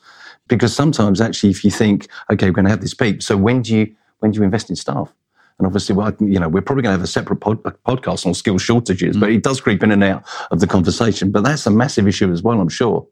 Because 0.49 0.75
sometimes 0.75 1.21
actually 1.21 1.51
if 1.51 1.65
you 1.65 1.71
think, 1.71 2.09
okay, 2.31 2.47
we're 2.47 2.55
going 2.55 2.65
to 2.67 2.71
have 2.71 2.81
this 2.81 2.95
peak, 2.95 3.23
so 3.23 3.37
when 3.37 3.63
do 3.63 3.77
you 3.77 3.95
when 4.21 4.31
do 4.31 4.39
you 4.39 4.45
invest 4.45 4.71
in 4.71 4.77
staff? 4.77 5.13
And 5.59 5.67
obviously, 5.67 5.95
well, 5.95 6.15
you 6.21 6.39
know, 6.39 6.49
we're 6.49 6.61
probably 6.61 6.83
going 6.83 6.93
to 6.93 6.99
have 6.99 7.05
a 7.05 7.07
separate 7.07 7.37
pod, 7.37 7.63
podcast 7.63 8.27
on 8.27 8.35
skill 8.35 8.59
shortages, 8.59 9.17
mm. 9.17 9.21
but 9.21 9.31
it 9.31 9.43
does 9.43 9.61
creep 9.61 9.83
in 9.83 9.91
and 9.91 10.05
out 10.05 10.25
of 10.51 10.61
the 10.61 10.67
conversation. 10.67 11.31
But 11.31 11.45
that's 11.45 11.67
a 11.67 11.71
massive 11.71 12.07
issue 12.07 12.31
as 12.31 12.43
well, 12.43 12.61
I'm 12.61 12.69
sure. 12.69 13.07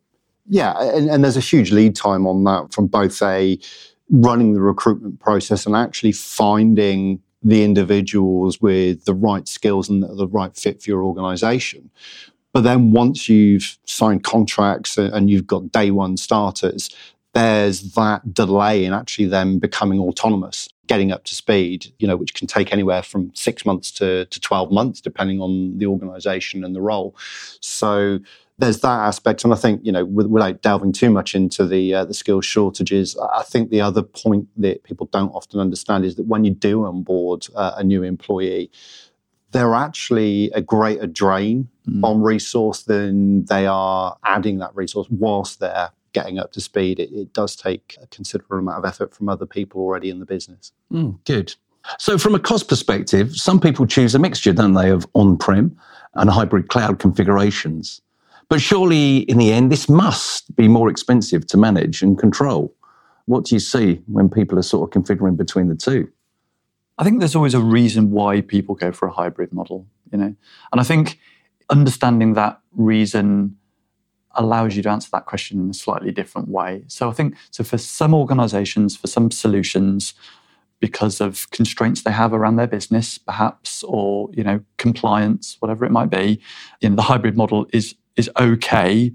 Yeah, 0.47 0.75
and, 0.79 1.09
and 1.09 1.25
there's 1.25 1.39
a 1.39 1.41
huge 1.41 1.73
lead 1.73 1.97
time 1.97 2.27
on 2.27 2.45
that 2.45 2.75
from 2.75 2.87
both 2.87 3.23
a 3.23 3.59
running 4.11 4.53
the 4.53 4.61
recruitment 4.61 5.21
process 5.21 5.65
and 5.65 5.75
actually 5.75 6.13
finding 6.13 7.21
the 7.43 7.65
individuals 7.65 8.61
with 8.61 9.05
the 9.07 9.15
right 9.15 9.49
skills 9.49 9.89
and 9.89 10.03
the 10.03 10.29
right 10.29 10.55
fit 10.55 10.83
for 10.83 10.91
your 10.91 11.03
organization. 11.03 11.91
But 12.53 12.63
then 12.63 12.93
once 12.93 13.29
you've 13.29 13.79
signed 13.85 14.23
contracts 14.23 14.97
and 14.97 15.29
you've 15.29 15.47
got 15.47 15.73
day 15.73 15.91
one 15.91 16.17
starters, 16.17 16.89
there's 17.35 17.93
that 17.95 18.33
delay 18.33 18.85
in 18.85 18.93
actually 18.93 19.27
them 19.27 19.59
becoming 19.59 20.01
autonomous, 20.01 20.69
getting 20.87 21.13
up 21.13 21.25
to 21.25 21.35
speed, 21.35 21.93
you 21.99 22.07
know, 22.07 22.17
which 22.17 22.33
can 22.35 22.47
take 22.47 22.73
anywhere 22.73 23.03
from 23.03 23.35
six 23.35 23.67
months 23.67 23.91
to, 23.91 24.25
to 24.27 24.41
12 24.41 24.71
months, 24.71 25.01
depending 25.01 25.41
on 25.41 25.77
the 25.79 25.87
organization 25.87 26.65
and 26.65 26.75
the 26.75 26.81
role. 26.81 27.17
So 27.61 28.21
there's 28.59 28.81
that 28.81 29.01
aspect, 29.01 29.43
and 29.43 29.53
I 29.53 29.57
think 29.57 29.81
you 29.85 29.91
know, 29.91 30.05
without 30.05 30.63
delving 30.63 30.93
too 30.93 31.11
much 31.11 31.35
into 31.35 31.67
the 31.67 31.93
uh, 31.93 32.05
the 32.05 32.15
skills 32.15 32.47
shortages, 32.47 33.17
I 33.19 33.43
think 33.43 33.71
the 33.71 33.81
other 33.81 34.03
point 34.03 34.47
that 34.59 34.85
people 34.85 35.07
don't 35.07 35.31
often 35.31 35.59
understand 35.59 36.05
is 36.05 36.15
that 36.15 36.27
when 36.29 36.45
you 36.45 36.53
do 36.53 36.85
onboard 36.85 37.49
uh, 37.57 37.73
a 37.77 37.83
new 37.83 38.05
employee, 38.05 38.71
they're 39.51 39.75
actually 39.75 40.53
a 40.53 40.63
greater 40.63 41.09
drain 41.09 41.69
mm. 41.89 42.05
on 42.05 42.23
resource 42.23 42.85
than 42.85 43.45
they 43.47 43.67
are 43.67 44.17
adding 44.23 44.59
that 44.59 44.75
resource 44.77 45.09
whilst 45.11 45.59
they're 45.59 45.91
getting 46.15 46.39
up 46.39 46.53
to 46.53 46.61
speed. 46.61 46.99
It, 46.99 47.13
it 47.13 47.33
does 47.35 47.55
take 47.55 47.99
a 48.01 48.07
considerable 48.07 48.59
amount 48.59 48.79
of 48.79 48.85
effort 48.87 49.15
from 49.15 49.29
other 49.29 49.45
people 49.45 49.83
already 49.83 50.09
in 50.09 50.21
the 50.21 50.27
business. 50.27 50.73
Mm, 50.91 51.19
good. 51.27 51.55
So, 51.99 52.17
from 52.17 52.35
a 52.35 52.39
cost 52.39 52.69
perspective, 52.69 53.37
some 53.37 53.61
people 53.61 53.87
choose 53.87 54.15
a 54.15 54.19
mixture, 54.19 54.55
don't 54.55 54.73
they, 54.73 54.91
of 54.91 55.07
on 55.13 55.37
prem 55.37 55.77
and 56.15 56.31
hybrid 56.31 56.69
cloud 56.69 56.99
configurations. 56.99 58.01
But 58.49 58.61
surely, 58.61 59.19
in 59.19 59.37
the 59.39 59.53
end, 59.53 59.71
this 59.71 59.89
must 59.89 60.55
be 60.57 60.69
more 60.69 60.89
expensive 60.89 61.47
to 61.49 61.57
manage 61.57 62.03
and 62.03 62.19
control. 62.19 62.75
What 63.27 63.45
do 63.45 63.55
you 63.55 63.59
see 63.59 64.03
when 64.07 64.29
people 64.29 64.59
are 64.59 64.63
sort 64.63 64.89
of 64.89 65.03
configuring 65.03 65.37
between 65.37 65.69
the 65.69 65.75
two? 65.75 66.11
I 66.99 67.05
think 67.05 67.19
there's 67.19 67.35
always 67.35 67.55
a 67.55 67.61
reason 67.61 68.11
why 68.11 68.41
people 68.41 68.75
go 68.75 68.93
for 68.93 69.09
a 69.09 69.13
hybrid 69.13 69.53
model, 69.53 69.87
you 70.13 70.19
know. 70.19 70.35
And 70.73 70.81
I 70.81 70.85
think 70.85 71.19
understanding 71.71 72.35
that 72.35 72.61
reason 72.73 73.57
allows 74.37 74.77
you 74.77 74.83
to 74.83 74.91
answer 74.91 75.09
that 75.13 75.27
question 75.27 75.61
in 75.61 75.71
a 75.71 75.75
slightly 75.75 76.11
different 76.11 76.49
way. 76.49 76.85
So 76.89 77.09
I 77.09 77.13
think 77.13 77.37
so 77.51 77.65
for 77.65 77.79
some 77.79 78.15
organizations, 78.15 78.97
for 78.97 79.07
some 79.07 79.31
solutions, 79.31 80.15
because 80.81 81.21
of 81.21 81.51
constraints 81.51 82.03
they 82.03 82.13
have 82.13 82.33
around 82.35 82.57
their 82.57 82.67
business, 82.67 83.17
perhaps, 83.17 83.83
or 83.85 84.29
you 84.33 84.45
know, 84.45 84.61
compliance, 84.77 85.57
whatever 85.61 85.85
it 85.85 85.91
might 85.91 86.11
be, 86.11 86.41
you 86.81 86.89
know, 86.89 86.97
the 86.97 87.03
hybrid 87.03 87.37
model 87.37 87.67
is 87.73 87.95
is 88.17 88.31
okay. 88.39 89.13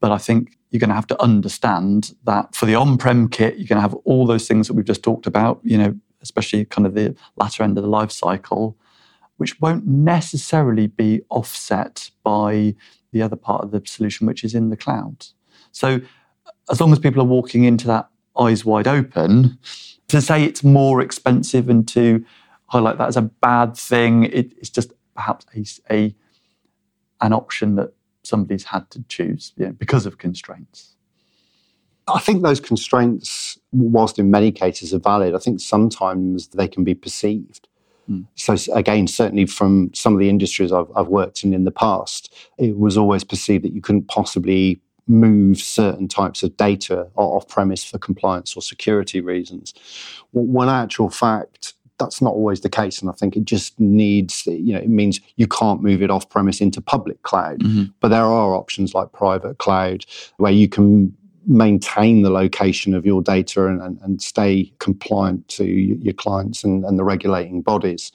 But 0.00 0.10
I 0.10 0.18
think 0.18 0.58
you're 0.70 0.80
going 0.80 0.88
to 0.88 0.96
have 0.96 1.06
to 1.08 1.22
understand 1.22 2.14
that 2.24 2.54
for 2.54 2.66
the 2.66 2.74
on-prem 2.74 3.28
kit, 3.28 3.56
you're 3.56 3.68
going 3.68 3.76
to 3.76 3.82
have 3.82 3.94
all 4.04 4.26
those 4.26 4.48
things 4.48 4.66
that 4.66 4.74
we've 4.74 4.86
just 4.86 5.02
talked 5.02 5.26
about, 5.26 5.60
you 5.62 5.76
know, 5.76 5.94
especially 6.22 6.64
kind 6.64 6.86
of 6.86 6.94
the 6.94 7.14
latter 7.36 7.62
end 7.62 7.76
of 7.76 7.84
the 7.84 7.90
life 7.90 8.10
cycle, 8.10 8.76
which 9.36 9.60
won't 9.60 9.86
necessarily 9.86 10.86
be 10.86 11.20
offset 11.28 12.10
by 12.24 12.74
the 13.12 13.22
other 13.22 13.36
part 13.36 13.62
of 13.62 13.70
the 13.70 13.82
solution, 13.84 14.26
which 14.26 14.44
is 14.44 14.54
in 14.54 14.70
the 14.70 14.76
cloud. 14.76 15.26
So 15.70 16.00
as 16.70 16.80
long 16.80 16.92
as 16.92 16.98
people 16.98 17.22
are 17.22 17.26
walking 17.26 17.64
into 17.64 17.86
that 17.86 18.08
eyes 18.38 18.64
wide 18.64 18.88
open, 18.88 19.58
to 20.08 20.20
say 20.20 20.44
it's 20.44 20.64
more 20.64 21.00
expensive 21.00 21.68
and 21.68 21.86
to 21.88 22.24
highlight 22.66 22.98
that 22.98 23.08
as 23.08 23.16
a 23.16 23.22
bad 23.22 23.76
thing, 23.76 24.24
it, 24.24 24.52
it's 24.58 24.70
just 24.70 24.92
perhaps 25.14 25.46
a, 25.54 25.94
a 25.94 26.14
an 27.20 27.32
option 27.32 27.76
that 27.76 27.92
somebody's 28.22 28.64
had 28.64 28.90
to 28.90 29.02
choose 29.08 29.52
you 29.56 29.66
know, 29.66 29.72
because 29.72 30.06
of 30.06 30.18
constraints? 30.18 30.96
I 32.08 32.18
think 32.18 32.42
those 32.42 32.60
constraints, 32.60 33.58
whilst 33.70 34.18
in 34.18 34.30
many 34.30 34.50
cases 34.50 34.92
are 34.92 34.98
valid, 34.98 35.34
I 35.34 35.38
think 35.38 35.60
sometimes 35.60 36.48
they 36.48 36.66
can 36.66 36.82
be 36.84 36.94
perceived. 36.94 37.68
Mm. 38.10 38.26
So 38.34 38.56
again, 38.74 39.06
certainly 39.06 39.46
from 39.46 39.90
some 39.94 40.12
of 40.12 40.18
the 40.18 40.28
industries 40.28 40.72
I've, 40.72 40.90
I've 40.96 41.08
worked 41.08 41.44
in 41.44 41.54
in 41.54 41.64
the 41.64 41.70
past, 41.70 42.34
it 42.58 42.78
was 42.78 42.96
always 42.96 43.24
perceived 43.24 43.64
that 43.64 43.72
you 43.72 43.80
couldn't 43.80 44.08
possibly 44.08 44.80
move 45.08 45.58
certain 45.58 46.08
types 46.08 46.42
of 46.42 46.56
data 46.56 47.08
off 47.16 47.48
premise 47.48 47.84
for 47.84 47.98
compliance 47.98 48.56
or 48.56 48.62
security 48.62 49.20
reasons. 49.20 49.74
When 50.32 50.68
actual 50.68 51.10
fact, 51.10 51.74
that's 51.98 52.22
not 52.22 52.34
always 52.34 52.60
the 52.60 52.68
case. 52.68 53.00
And 53.00 53.10
I 53.10 53.12
think 53.12 53.36
it 53.36 53.44
just 53.44 53.78
needs, 53.78 54.46
you 54.46 54.72
know, 54.72 54.80
it 54.80 54.88
means 54.88 55.20
you 55.36 55.46
can't 55.46 55.82
move 55.82 56.02
it 56.02 56.10
off 56.10 56.28
premise 56.28 56.60
into 56.60 56.80
public 56.80 57.22
cloud. 57.22 57.60
Mm-hmm. 57.60 57.84
But 58.00 58.08
there 58.08 58.24
are 58.24 58.54
options 58.54 58.94
like 58.94 59.12
private 59.12 59.58
cloud 59.58 60.04
where 60.38 60.52
you 60.52 60.68
can 60.68 61.16
maintain 61.46 62.22
the 62.22 62.30
location 62.30 62.94
of 62.94 63.04
your 63.04 63.22
data 63.22 63.66
and, 63.66 63.80
and, 63.82 63.98
and 64.02 64.22
stay 64.22 64.72
compliant 64.78 65.48
to 65.48 65.64
your 65.64 66.14
clients 66.14 66.64
and, 66.64 66.84
and 66.84 66.98
the 66.98 67.04
regulating 67.04 67.62
bodies. 67.62 68.12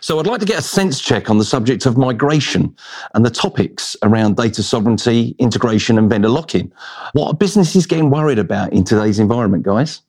So 0.00 0.18
I'd 0.18 0.26
like 0.26 0.40
to 0.40 0.46
get 0.46 0.58
a 0.58 0.62
sense 0.62 1.00
check 1.00 1.30
on 1.30 1.38
the 1.38 1.44
subject 1.44 1.86
of 1.86 1.96
migration 1.96 2.74
and 3.14 3.24
the 3.24 3.30
topics 3.30 3.96
around 4.02 4.36
data 4.36 4.62
sovereignty, 4.62 5.34
integration, 5.38 5.98
and 5.98 6.08
vendor 6.08 6.28
lock-in. 6.28 6.72
What 7.12 7.28
are 7.28 7.34
businesses 7.34 7.86
getting 7.86 8.10
worried 8.10 8.38
about 8.38 8.72
in 8.72 8.84
today's 8.84 9.18
environment, 9.18 9.64
guys? 9.64 10.02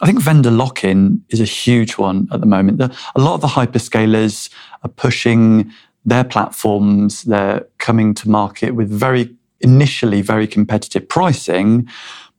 I 0.00 0.06
think 0.06 0.20
vendor 0.20 0.50
lock 0.50 0.82
in 0.82 1.22
is 1.28 1.40
a 1.40 1.44
huge 1.44 1.98
one 1.98 2.28
at 2.32 2.40
the 2.40 2.46
moment. 2.46 2.80
A 2.80 3.20
lot 3.20 3.34
of 3.34 3.42
the 3.42 3.48
hyperscalers 3.48 4.48
are 4.82 4.88
pushing 4.88 5.70
their 6.06 6.24
platforms, 6.24 7.24
they're 7.24 7.66
coming 7.76 8.14
to 8.14 8.30
market 8.30 8.74
with 8.74 8.88
very 8.88 9.34
initially 9.60 10.22
very 10.22 10.46
competitive 10.46 11.08
pricing. 11.08 11.88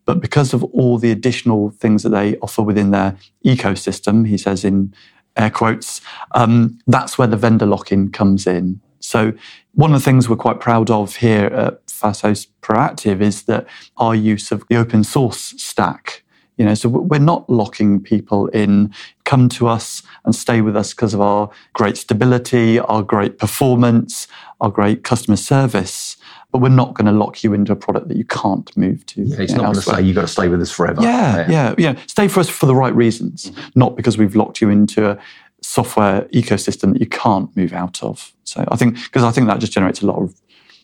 But 0.06 0.20
because 0.20 0.54
of 0.54 0.63
all 0.63 0.98
the 0.98 1.12
additional 1.12 1.72
things 1.72 2.04
that 2.04 2.10
they 2.10 2.38
offer 2.38 2.62
within 2.62 2.92
their 2.92 3.18
ecosystem, 3.46 4.28
he 4.28 4.38
says 4.38 4.66
in 4.66 4.94
air 5.38 5.50
quotes, 5.50 6.01
um, 6.34 6.80
that's 6.88 7.18
where 7.18 7.28
the 7.28 7.38
vendor 7.38 7.66
lock 7.66 7.92
in 7.92 8.12
comes 8.12 8.48
in. 8.48 8.82
So, 9.00 9.34
one 9.74 9.94
of 9.94 10.00
the 10.01 10.04
things 10.04 10.28
we're 10.28 10.36
quite 10.36 10.60
proud 10.60 10.90
of 10.90 11.16
here 11.16 11.46
at 11.46 11.86
Fasthost 11.88 12.48
Proactive 12.62 13.22
is 13.22 13.44
that 13.44 13.66
our 13.98 14.13
use 14.13 14.51
of 14.51 14.68
the 14.68 14.75
open 14.75 15.04
source 15.04 15.54
stack 15.58 16.24
you 16.62 16.68
know, 16.68 16.75
so 16.75 16.90
we're 16.90 17.20
not 17.20 17.50
locking 17.50 18.00
people 18.00 18.46
in. 18.50 18.94
Come 19.24 19.50
to 19.50 19.68
us 19.68 20.04
and 20.25 20.36
stay 20.36 20.62
with 20.62 20.78
us 20.78 20.94
because 20.94 21.16
of 21.16 21.20
our 21.20 21.50
great 21.74 21.98
stability, 21.98 22.78
our 22.78 23.01
great 23.01 23.40
performance, 23.40 24.28
our 24.60 24.70
great 24.70 25.04
customer 25.04 25.38
service. 25.38 26.11
But 26.51 26.60
we're 26.60 26.70
not 26.70 26.93
going 26.96 27.05
to 27.05 27.13
lock 27.13 27.43
you 27.43 27.53
into 27.53 27.72
a 27.72 27.77
product 27.77 28.10
that 28.10 28.17
you 28.17 28.25
can't 28.25 28.75
move 28.75 29.05
to. 29.08 29.22
Yeah, 29.22 29.39
it's 29.39 29.53
not 29.53 29.63
going 29.63 29.75
to 29.75 29.81
say 29.81 30.01
you've 30.01 30.15
got 30.15 30.24
to 30.24 30.27
stay 30.27 30.50
with 30.50 30.62
us 30.62 30.70
forever. 30.70 31.01
Yeah, 31.01 31.50
yeah, 31.50 31.75
yeah. 31.77 31.96
Stay 32.08 32.27
for 32.27 32.41
us 32.41 32.50
for 32.50 32.65
the 32.65 32.75
right 32.75 32.93
reasons, 32.93 33.51
mm-hmm. 33.51 33.70
not 33.75 33.96
because 33.96 34.17
we've 34.17 34.36
locked 34.36 34.60
you 34.60 34.70
into 34.70 35.10
a 35.10 35.17
software 35.62 36.24
ecosystem 36.34 36.91
that 36.93 37.00
you 37.00 37.08
can't 37.08 37.55
move 37.55 37.72
out 37.72 38.03
of. 38.03 38.34
So 38.43 38.65
I 38.67 38.75
think 38.75 38.96
because 38.96 39.24
I 39.24 39.31
think 39.31 39.48
that 39.48 39.60
just 39.60 39.72
generates 39.72 40.01
a 40.01 40.05
lot 40.05 40.22
of 40.22 40.36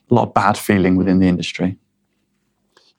a 0.09 0.13
lot 0.13 0.27
of 0.27 0.33
bad 0.33 0.57
feeling 0.57 0.95
within 0.95 1.19
the 1.19 1.27
industry. 1.27 1.77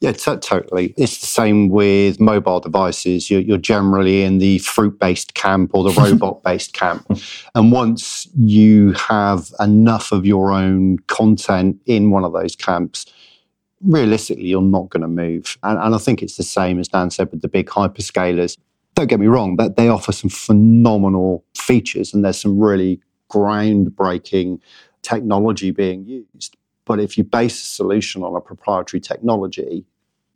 Yeah, 0.00 0.12
t- 0.12 0.36
totally. 0.36 0.94
It's 0.96 1.18
the 1.18 1.26
same 1.26 1.68
with 1.68 2.20
mobile 2.20 2.60
devices. 2.60 3.30
You're, 3.30 3.40
you're 3.40 3.58
generally 3.58 4.22
in 4.22 4.38
the 4.38 4.58
fruit 4.58 4.98
based 4.98 5.34
camp 5.34 5.72
or 5.74 5.82
the 5.82 6.00
robot 6.00 6.44
based 6.44 6.72
camp. 6.72 7.04
And 7.54 7.72
once 7.72 8.28
you 8.36 8.92
have 8.92 9.50
enough 9.58 10.12
of 10.12 10.24
your 10.24 10.52
own 10.52 10.98
content 11.08 11.80
in 11.86 12.10
one 12.10 12.24
of 12.24 12.32
those 12.32 12.54
camps, 12.54 13.06
realistically, 13.82 14.46
you're 14.46 14.62
not 14.62 14.88
going 14.90 15.02
to 15.02 15.08
move. 15.08 15.58
And, 15.64 15.78
and 15.80 15.94
I 15.94 15.98
think 15.98 16.22
it's 16.22 16.36
the 16.36 16.44
same 16.44 16.78
as 16.78 16.88
Dan 16.88 17.10
said 17.10 17.32
with 17.32 17.42
the 17.42 17.48
big 17.48 17.66
hyperscalers. 17.66 18.56
Don't 18.94 19.08
get 19.08 19.20
me 19.20 19.26
wrong, 19.26 19.56
that 19.56 19.76
they 19.76 19.88
offer 19.88 20.12
some 20.12 20.30
phenomenal 20.30 21.44
features 21.56 22.14
and 22.14 22.24
there's 22.24 22.40
some 22.40 22.58
really 22.58 23.00
groundbreaking 23.32 24.60
technology 25.02 25.70
being 25.70 26.04
used. 26.04 26.56
But 26.88 27.00
if 27.00 27.18
you 27.18 27.22
base 27.22 27.62
a 27.62 27.66
solution 27.66 28.22
on 28.22 28.34
a 28.34 28.40
proprietary 28.40 29.00
technology, 29.00 29.84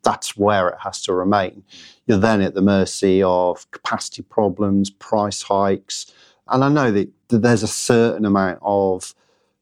that's 0.03 0.37
where 0.37 0.69
it 0.69 0.77
has 0.81 1.01
to 1.01 1.13
remain. 1.13 1.63
You're 2.05 2.19
then 2.19 2.41
at 2.41 2.53
the 2.53 2.61
mercy 2.61 3.23
of 3.23 3.69
capacity 3.71 4.21
problems, 4.21 4.91
price 4.91 5.41
hikes. 5.41 6.13
And 6.47 6.63
I 6.63 6.69
know 6.69 6.91
that, 6.91 7.09
that 7.29 7.41
there's 7.41 7.63
a 7.63 7.67
certain 7.67 8.23
amount 8.23 8.59
of 8.61 9.15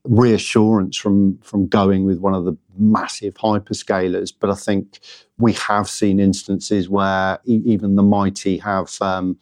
reassurance 0.03 0.97
from 0.97 1.37
from 1.43 1.67
going 1.67 2.05
with 2.05 2.17
one 2.17 2.33
of 2.33 2.43
the 2.43 2.57
massive 2.77 3.35
hyperscalers. 3.35 4.33
But 4.37 4.49
I 4.49 4.55
think 4.55 4.99
we 5.37 5.53
have 5.53 5.87
seen 5.87 6.19
instances 6.19 6.89
where 6.89 7.39
e- 7.45 7.61
even 7.65 7.95
the 7.95 8.03
mighty 8.03 8.57
have 8.57 8.91
um, 8.99 9.37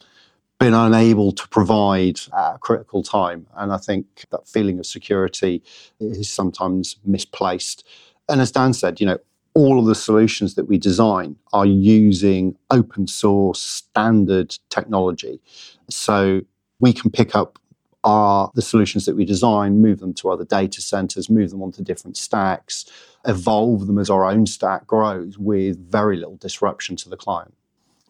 been 0.60 0.74
unable 0.74 1.32
to 1.32 1.48
provide 1.48 2.20
at 2.32 2.54
a 2.54 2.58
critical 2.58 3.02
time, 3.02 3.46
and 3.56 3.72
I 3.72 3.78
think 3.78 4.26
that 4.30 4.46
feeling 4.46 4.78
of 4.78 4.86
security 4.86 5.62
is 5.98 6.30
sometimes 6.30 6.96
misplaced. 7.04 7.84
And 8.28 8.40
as 8.40 8.52
Dan 8.52 8.72
said, 8.74 9.00
you 9.00 9.06
know. 9.06 9.18
All 9.52 9.80
of 9.80 9.86
the 9.86 9.96
solutions 9.96 10.54
that 10.54 10.66
we 10.66 10.78
design 10.78 11.34
are 11.52 11.66
using 11.66 12.56
open 12.70 13.08
source 13.08 13.60
standard 13.60 14.56
technology. 14.68 15.40
So 15.88 16.42
we 16.78 16.92
can 16.92 17.10
pick 17.10 17.34
up 17.34 17.58
are 18.04 18.52
the 18.54 18.62
solutions 18.62 19.06
that 19.06 19.16
we 19.16 19.24
design, 19.24 19.82
move 19.82 19.98
them 19.98 20.14
to 20.14 20.30
other 20.30 20.44
data 20.44 20.80
centers, 20.80 21.28
move 21.28 21.50
them 21.50 21.62
onto 21.62 21.82
different 21.82 22.16
stacks, 22.16 22.84
evolve 23.26 23.88
them 23.88 23.98
as 23.98 24.08
our 24.08 24.24
own 24.24 24.46
stack 24.46 24.86
grows 24.86 25.36
with 25.36 25.90
very 25.90 26.16
little 26.16 26.36
disruption 26.36 26.94
to 26.94 27.08
the 27.08 27.16
client. 27.16 27.52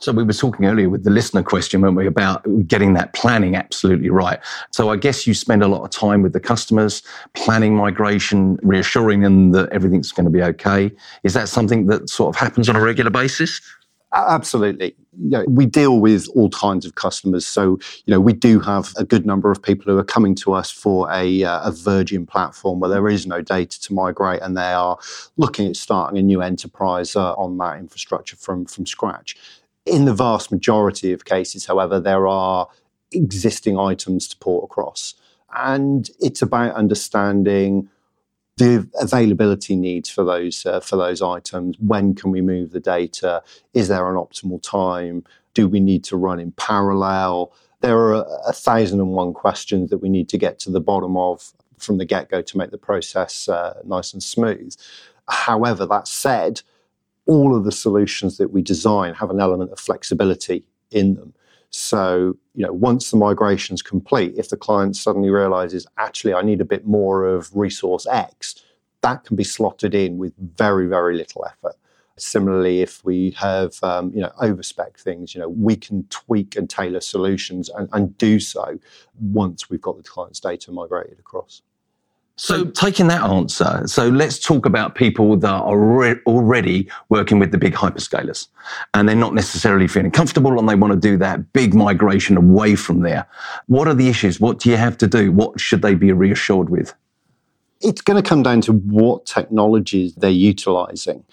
So 0.01 0.13
we 0.13 0.23
were 0.23 0.33
talking 0.33 0.65
earlier 0.65 0.89
with 0.89 1.05
the 1.05 1.11
listener 1.11 1.43
question, 1.43 1.83
weren't 1.83 1.95
we, 1.95 2.07
about 2.07 2.43
getting 2.67 2.95
that 2.95 3.13
planning 3.13 3.55
absolutely 3.55 4.09
right. 4.09 4.39
So 4.73 4.89
I 4.89 4.97
guess 4.97 5.27
you 5.27 5.35
spend 5.35 5.63
a 5.63 5.69
lot 5.69 5.83
of 5.83 5.91
time 5.91 6.23
with 6.23 6.33
the 6.33 6.41
customers, 6.41 7.03
planning 7.35 7.77
migration, 7.77 8.59
reassuring 8.63 9.21
them 9.21 9.53
that 9.53 9.69
everything's 9.71 10.11
going 10.11 10.25
to 10.25 10.31
be 10.31 10.43
okay. 10.43 10.91
Is 11.23 11.35
that 11.35 11.51
something 11.51 11.87
that 11.87 12.09
sort 12.09 12.35
of 12.35 12.41
happens 12.41 12.71
on 12.71 12.77
a 12.77 12.81
regular 12.81 13.11
basis? 13.11 13.61
Absolutely. 14.13 14.97
You 15.21 15.31
know, 15.31 15.45
we 15.47 15.67
deal 15.67 16.01
with 16.01 16.27
all 16.35 16.49
kinds 16.51 16.85
of 16.85 16.97
customers. 16.97 17.47
So, 17.47 17.79
you 18.07 18.11
know, 18.11 18.21
we 18.21 18.33
do 18.33 18.59
have 18.59 18.93
a 18.97 19.05
good 19.05 19.25
number 19.25 19.53
of 19.53 19.63
people 19.63 19.93
who 19.93 19.99
are 19.99 20.05
coming 20.05 20.35
to 20.37 20.53
us 20.53 20.71
for 20.71 21.09
a, 21.13 21.45
uh, 21.45 21.69
a 21.69 21.71
Virgin 21.71 22.27
platform 22.27 22.81
where 22.81 22.91
there 22.91 23.09
is 23.09 23.27
no 23.27 23.41
data 23.41 23.81
to 23.83 23.95
migrate 23.95 24.41
and 24.43 24.57
they 24.57 24.73
are 24.73 24.99
looking 25.37 25.69
at 25.69 25.77
starting 25.77 26.19
a 26.19 26.23
new 26.23 26.43
enterprise 26.43 27.15
uh, 27.15 27.35
on 27.35 27.59
that 27.59 27.79
infrastructure 27.79 28.37
from, 28.37 28.65
from 28.65 28.85
scratch. 28.85 29.37
In 29.87 30.05
the 30.05 30.15
vast 30.15 30.53
majority 30.53 31.13
of 31.13 31.25
cases, 31.25 31.67
however, 31.67 31.99
there 31.99 32.27
are 32.27 32.69
existing 33.13 33.79
items 33.79 34.29
to 34.29 34.37
port 34.39 34.65
across. 34.65 35.15
And 35.57 36.09
it's 36.21 36.43
about 36.43 36.75
understanding 36.75 37.89
the 38.57 38.89
availability 39.01 39.75
needs 39.75 40.11
for 40.11 40.23
those 40.23 40.67
uh, 40.67 40.81
for 40.81 40.97
those 40.97 41.23
items. 41.23 41.77
When 41.79 42.15
can 42.15 42.31
we 42.31 42.43
move 42.43 42.73
the 42.73 42.81
data? 42.81 43.43
Is 43.73 43.89
there 43.89 44.09
an 44.11 44.17
optimal 44.17 44.63
time? 44.63 45.25
Do 45.55 45.67
we 45.67 45.81
need 45.81 46.05
to 46.05 46.17
run 46.17 46.39
in 46.39 46.53
parallel? 46.53 47.53
There 47.81 47.99
are 47.99 48.15
a, 48.15 48.27
a 48.49 48.53
thousand 48.53 49.01
and 49.01 49.13
one 49.13 49.33
questions 49.33 49.89
that 49.91 49.99
we 49.99 50.11
need 50.11 50.29
to 50.29 50.39
get 50.39 50.59
to 50.61 50.71
the 50.71 50.81
bottom 50.81 51.17
of 51.17 51.53
from 51.79 51.97
the 51.97 52.05
get 52.05 52.29
go 52.29 52.43
to 52.43 52.59
make 52.59 52.71
the 52.71 52.79
process 52.79 53.49
uh, 53.49 53.81
nice 53.85 54.13
and 54.13 54.23
smooth. 54.23 54.77
However, 55.27 55.87
that 55.87 56.07
said, 56.07 56.61
all 57.31 57.55
of 57.55 57.63
the 57.63 57.71
solutions 57.71 58.39
that 58.39 58.51
we 58.51 58.61
design 58.61 59.15
have 59.15 59.31
an 59.31 59.39
element 59.39 59.71
of 59.71 59.79
flexibility 59.79 60.65
in 60.91 61.15
them. 61.15 61.33
So, 61.71 62.37
you 62.57 62.67
know, 62.67 62.73
once 62.73 63.13
the 63.13 63.17
migration 63.17 63.75
is 63.75 63.83
complete, 63.83 64.35
if 64.37 64.49
the 64.49 64.57
client 64.57 64.97
suddenly 64.97 65.31
realizes, 65.31 65.87
actually, 65.97 66.35
I 66.35 66.43
need 66.43 66.61
a 66.61 66.65
bit 66.65 66.89
more 66.89 67.25
of 67.25 67.49
resource 67.55 68.05
X, 68.11 68.61
that 69.03 69.23
can 69.23 69.37
be 69.37 69.45
slotted 69.45 69.95
in 69.95 70.19
with 70.19 70.35
very, 70.59 70.89
very 70.89 71.15
little 71.17 71.47
effort. 71.47 71.77
Similarly, 72.19 72.81
if 72.81 73.05
we 73.05 73.31
have 73.39 73.79
um, 73.85 74.11
you 74.13 74.21
know 74.21 74.33
overspec 74.43 74.99
things, 74.99 75.33
you 75.33 75.41
know 75.41 75.49
we 75.49 75.77
can 75.77 76.03
tweak 76.11 76.57
and 76.57 76.69
tailor 76.69 77.01
solutions 77.01 77.71
and, 77.71 77.89
and 77.93 78.19
do 78.19 78.41
so 78.41 78.79
once 79.21 79.71
we've 79.71 79.81
got 79.81 79.97
the 79.97 80.03
client's 80.03 80.41
data 80.41 80.73
migrated 80.73 81.19
across. 81.21 81.63
So, 82.43 82.65
taking 82.65 83.09
that 83.09 83.21
answer, 83.21 83.83
so 83.87 84.09
let's 84.09 84.39
talk 84.39 84.65
about 84.65 84.95
people 84.95 85.37
that 85.37 85.47
are 85.47 85.79
re- 85.79 86.17
already 86.25 86.89
working 87.11 87.39
with 87.39 87.53
the 87.53 87.59
big 87.59 87.75
hyperscalers 87.75 88.49
and 88.95 89.07
they're 89.07 89.15
not 89.15 89.35
necessarily 89.35 89.87
feeling 89.87 90.11
comfortable 90.11 90.59
and 90.59 90.67
they 90.67 90.75
want 90.75 90.95
to 90.95 90.99
do 90.99 91.19
that 91.19 91.53
big 91.53 91.75
migration 91.75 92.39
away 92.39 92.77
from 92.77 93.01
there. 93.01 93.27
What 93.67 93.89
are 93.89 93.95
the 93.95 94.09
issues? 94.09 94.41
What 94.41 94.59
do 94.59 94.71
you 94.71 94.79
have 94.79 94.97
to 94.99 95.07
do? 95.07 95.31
What 95.31 95.61
should 95.61 95.83
they 95.83 95.95
be 95.95 96.13
reassured 96.13 96.71
with? 96.71 96.95
It's 97.83 98.01
going 98.01 98.23
to 98.23 98.27
come 98.27 98.43
down 98.43 98.63
to 98.63 98.73
what 98.73 99.27
technologies 99.27 100.15
they're 100.15 100.31
utilizing. 100.31 101.25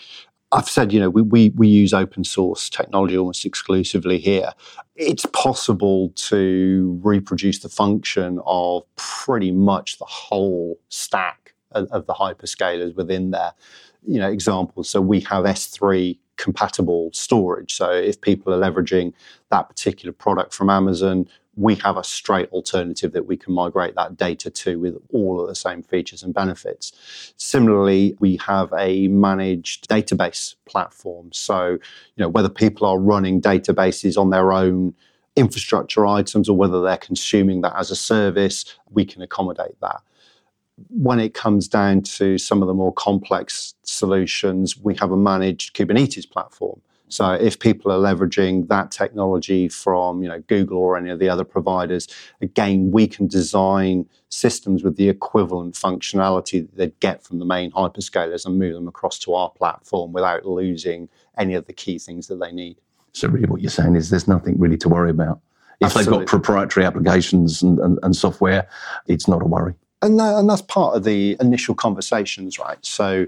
I've 0.51 0.67
said, 0.67 0.91
you 0.91 0.99
know, 0.99 1.09
we, 1.09 1.21
we, 1.21 1.49
we 1.51 1.69
use 1.69 1.93
open 1.93 2.25
source 2.25 2.69
technology 2.69 3.17
almost 3.17 3.45
exclusively 3.45 4.17
here. 4.17 4.51
It's 4.97 5.25
possible 5.27 6.09
to 6.15 6.99
reproduce 7.03 7.59
the 7.59 7.69
function 7.69 8.39
of 8.45 8.83
pretty 8.95 9.51
much 9.51 9.99
the 9.99 10.05
whole 10.05 10.79
stack 10.89 11.53
of, 11.71 11.87
of 11.91 12.07
the 12.07 12.13
hyperscalers 12.13 12.95
within 12.95 13.31
there. 13.31 13.53
You 14.05 14.19
know, 14.19 14.29
examples. 14.29 14.89
So 14.89 15.01
we 15.01 15.19
have 15.21 15.43
S3 15.43 16.17
compatible 16.37 17.09
storage. 17.13 17.73
So 17.73 17.91
if 17.91 18.21
people 18.21 18.53
are 18.53 18.59
leveraging 18.59 19.13
that 19.49 19.67
particular 19.67 20.13
product 20.13 20.53
from 20.53 20.69
Amazon, 20.69 21.27
we 21.57 21.73
have 21.75 21.97
a 21.97 22.03
straight 22.03 22.49
alternative 22.51 23.11
that 23.13 23.25
we 23.25 23.35
can 23.35 23.51
migrate 23.53 23.95
that 23.95 24.15
data 24.15 24.49
to 24.49 24.79
with 24.79 24.95
all 25.11 25.41
of 25.41 25.47
the 25.47 25.55
same 25.55 25.81
features 25.81 26.21
and 26.21 26.33
benefits. 26.33 27.33
Similarly, 27.35 28.15
we 28.19 28.37
have 28.37 28.71
a 28.77 29.07
managed 29.07 29.89
database 29.89 30.55
platform. 30.65 31.31
So, 31.33 31.71
you 31.71 31.79
know, 32.17 32.29
whether 32.29 32.49
people 32.49 32.87
are 32.87 32.99
running 32.99 33.41
databases 33.41 34.17
on 34.17 34.29
their 34.29 34.53
own 34.53 34.93
infrastructure 35.35 36.05
items 36.05 36.47
or 36.47 36.55
whether 36.55 36.81
they're 36.81 36.97
consuming 36.97 37.61
that 37.61 37.75
as 37.75 37.89
a 37.89 37.95
service, 37.95 38.65
we 38.91 39.03
can 39.03 39.23
accommodate 39.23 39.79
that. 39.81 40.01
When 40.89 41.19
it 41.19 41.33
comes 41.33 41.67
down 41.67 42.03
to 42.03 42.37
some 42.37 42.61
of 42.61 42.67
the 42.67 42.73
more 42.75 42.93
complex 42.93 43.73
solutions, 43.81 44.77
we 44.77 44.95
have 44.95 45.11
a 45.11 45.17
managed 45.17 45.75
Kubernetes 45.75 46.29
platform. 46.29 46.81
So 47.09 47.31
if 47.31 47.59
people 47.59 47.91
are 47.91 47.99
leveraging 47.99 48.67
that 48.67 48.91
technology 48.91 49.69
from 49.69 50.21
you 50.21 50.29
know 50.29 50.41
Google 50.47 50.77
or 50.77 50.97
any 50.97 51.09
of 51.09 51.19
the 51.19 51.29
other 51.29 51.43
providers, 51.43 52.07
again 52.41 52.91
we 52.91 53.07
can 53.07 53.27
design 53.27 54.07
systems 54.29 54.83
with 54.83 54.97
the 54.97 55.09
equivalent 55.09 55.75
functionality 55.75 56.61
that 56.61 56.75
they'd 56.75 56.99
get 56.99 57.23
from 57.23 57.39
the 57.39 57.45
main 57.45 57.71
hyperscalers 57.71 58.45
and 58.45 58.59
move 58.59 58.73
them 58.73 58.87
across 58.87 59.19
to 59.19 59.33
our 59.33 59.49
platform 59.51 60.11
without 60.11 60.45
losing 60.45 61.07
any 61.37 61.53
of 61.53 61.65
the 61.65 61.73
key 61.73 61.97
things 61.97 62.27
that 62.27 62.39
they 62.39 62.51
need. 62.51 62.77
So 63.13 63.27
really, 63.27 63.47
what 63.47 63.61
you're 63.61 63.71
saying 63.71 63.95
is 63.95 64.09
there's 64.09 64.27
nothing 64.27 64.59
really 64.59 64.77
to 64.77 64.89
worry 64.89 65.09
about. 65.09 65.39
If 65.79 65.87
Absolutely. 65.87 66.11
they've 66.11 66.19
got 66.19 66.27
proprietary 66.27 66.85
applications 66.85 67.61
and, 67.61 67.79
and, 67.79 67.99
and 68.03 68.15
software, 68.15 68.67
it's 69.07 69.27
not 69.27 69.41
a 69.41 69.45
worry. 69.45 69.75
And, 70.01 70.19
that, 70.19 70.35
and, 70.35 70.47
that's 70.47 70.61
part 70.61 70.95
of 70.95 71.03
the 71.03 71.35
initial 71.39 71.73
conversations, 71.73 72.59
right? 72.59 72.77
So 72.85 73.25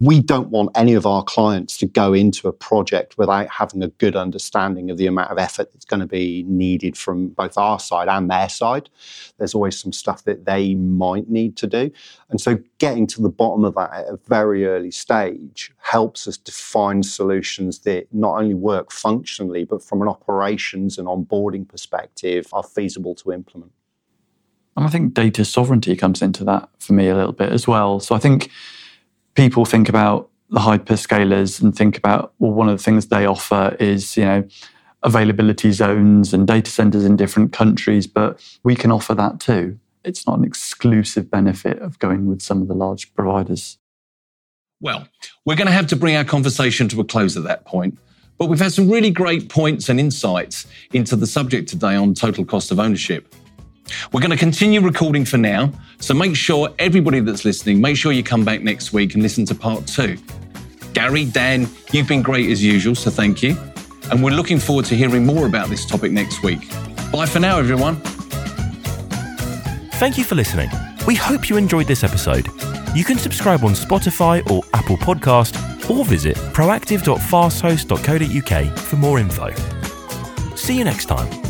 we 0.00 0.18
don't 0.22 0.48
want 0.48 0.70
any 0.74 0.94
of 0.94 1.04
our 1.04 1.22
clients 1.22 1.76
to 1.76 1.86
go 1.86 2.14
into 2.14 2.48
a 2.48 2.52
project 2.52 3.18
without 3.18 3.48
having 3.50 3.82
a 3.82 3.88
good 3.88 4.16
understanding 4.16 4.90
of 4.90 4.96
the 4.96 5.06
amount 5.06 5.30
of 5.30 5.36
effort 5.36 5.70
that's 5.72 5.84
going 5.84 6.00
to 6.00 6.06
be 6.06 6.42
needed 6.48 6.96
from 6.96 7.28
both 7.28 7.58
our 7.58 7.78
side 7.78 8.08
and 8.08 8.30
their 8.30 8.48
side. 8.48 8.88
There's 9.36 9.54
always 9.54 9.78
some 9.78 9.92
stuff 9.92 10.24
that 10.24 10.46
they 10.46 10.74
might 10.74 11.28
need 11.28 11.54
to 11.58 11.66
do. 11.66 11.90
And 12.30 12.40
so 12.40 12.58
getting 12.78 13.06
to 13.08 13.20
the 13.20 13.28
bottom 13.28 13.62
of 13.62 13.74
that 13.74 13.92
at 13.92 14.06
a 14.06 14.18
very 14.26 14.66
early 14.66 14.90
stage 14.90 15.70
helps 15.76 16.26
us 16.26 16.38
define 16.38 17.02
solutions 17.02 17.80
that 17.80 18.06
not 18.10 18.38
only 18.38 18.54
work 18.54 18.90
functionally, 18.90 19.64
but 19.64 19.82
from 19.82 20.00
an 20.00 20.08
operations 20.08 20.96
and 20.96 21.08
onboarding 21.08 21.68
perspective 21.68 22.46
are 22.54 22.62
feasible 22.62 23.14
to 23.16 23.32
implement. 23.32 23.72
And 24.78 24.86
I 24.86 24.88
think 24.88 25.12
data 25.12 25.44
sovereignty 25.44 25.94
comes 25.94 26.22
into 26.22 26.42
that 26.44 26.70
for 26.78 26.94
me 26.94 27.08
a 27.08 27.14
little 27.14 27.32
bit 27.32 27.52
as 27.52 27.68
well. 27.68 28.00
So 28.00 28.14
I 28.14 28.18
think 28.18 28.50
people 29.34 29.64
think 29.64 29.88
about 29.88 30.28
the 30.50 30.60
hyperscalers 30.60 31.62
and 31.62 31.74
think 31.74 31.96
about 31.96 32.32
well 32.38 32.52
one 32.52 32.68
of 32.68 32.76
the 32.76 32.82
things 32.82 33.06
they 33.06 33.24
offer 33.24 33.76
is 33.78 34.16
you 34.16 34.24
know 34.24 34.48
availability 35.02 35.72
zones 35.72 36.34
and 36.34 36.46
data 36.46 36.70
centers 36.70 37.04
in 37.04 37.16
different 37.16 37.52
countries 37.52 38.06
but 38.06 38.40
we 38.64 38.74
can 38.74 38.90
offer 38.90 39.14
that 39.14 39.40
too. 39.40 39.78
It's 40.04 40.26
not 40.26 40.38
an 40.38 40.44
exclusive 40.44 41.30
benefit 41.30 41.78
of 41.78 41.98
going 41.98 42.26
with 42.26 42.42
some 42.42 42.62
of 42.62 42.68
the 42.68 42.74
large 42.74 43.14
providers. 43.14 43.78
Well 44.80 45.06
we're 45.44 45.56
going 45.56 45.68
to 45.68 45.72
have 45.72 45.86
to 45.88 45.96
bring 45.96 46.16
our 46.16 46.24
conversation 46.24 46.88
to 46.88 47.00
a 47.00 47.04
close 47.04 47.36
at 47.36 47.44
that 47.44 47.64
point 47.64 47.98
but 48.38 48.46
we've 48.46 48.60
had 48.60 48.72
some 48.72 48.88
really 48.88 49.10
great 49.10 49.50
points 49.50 49.90
and 49.90 50.00
insights 50.00 50.66
into 50.94 51.14
the 51.14 51.26
subject 51.26 51.68
today 51.68 51.94
on 51.94 52.14
total 52.14 52.44
cost 52.44 52.70
of 52.70 52.80
ownership 52.80 53.34
we're 54.12 54.20
going 54.20 54.30
to 54.30 54.36
continue 54.36 54.80
recording 54.80 55.24
for 55.24 55.38
now, 55.38 55.72
so 55.98 56.14
make 56.14 56.36
sure 56.36 56.70
everybody 56.78 57.20
that's 57.20 57.44
listening, 57.44 57.80
make 57.80 57.96
sure 57.96 58.12
you 58.12 58.22
come 58.22 58.44
back 58.44 58.62
next 58.62 58.92
week 58.92 59.14
and 59.14 59.22
listen 59.22 59.44
to 59.46 59.54
part 59.54 59.86
two. 59.86 60.18
Gary, 60.92 61.24
Dan, 61.24 61.68
you've 61.92 62.08
been 62.08 62.22
great 62.22 62.50
as 62.50 62.62
usual, 62.62 62.94
so 62.94 63.10
thank 63.10 63.42
you. 63.42 63.56
And 64.10 64.24
we're 64.24 64.34
looking 64.34 64.58
forward 64.58 64.86
to 64.86 64.96
hearing 64.96 65.24
more 65.24 65.46
about 65.46 65.68
this 65.68 65.86
topic 65.86 66.12
next 66.12 66.42
week. 66.42 66.68
Bye 67.12 67.26
for 67.26 67.38
now, 67.38 67.58
everyone. 67.58 67.96
Thank 69.94 70.18
you 70.18 70.24
for 70.24 70.34
listening. 70.34 70.68
We 71.06 71.14
hope 71.14 71.48
you 71.48 71.56
enjoyed 71.56 71.86
this 71.86 72.04
episode. 72.04 72.48
You 72.94 73.04
can 73.04 73.18
subscribe 73.18 73.64
on 73.64 73.72
Spotify 73.72 74.48
or 74.50 74.62
Apple 74.74 74.96
Podcast 74.96 75.56
or 75.90 76.04
visit 76.04 76.36
proactive.fasthost.co.uk 76.36 78.78
for 78.78 78.96
more 78.96 79.18
info. 79.18 79.50
See 80.56 80.78
you 80.78 80.84
next 80.84 81.06
time. 81.06 81.49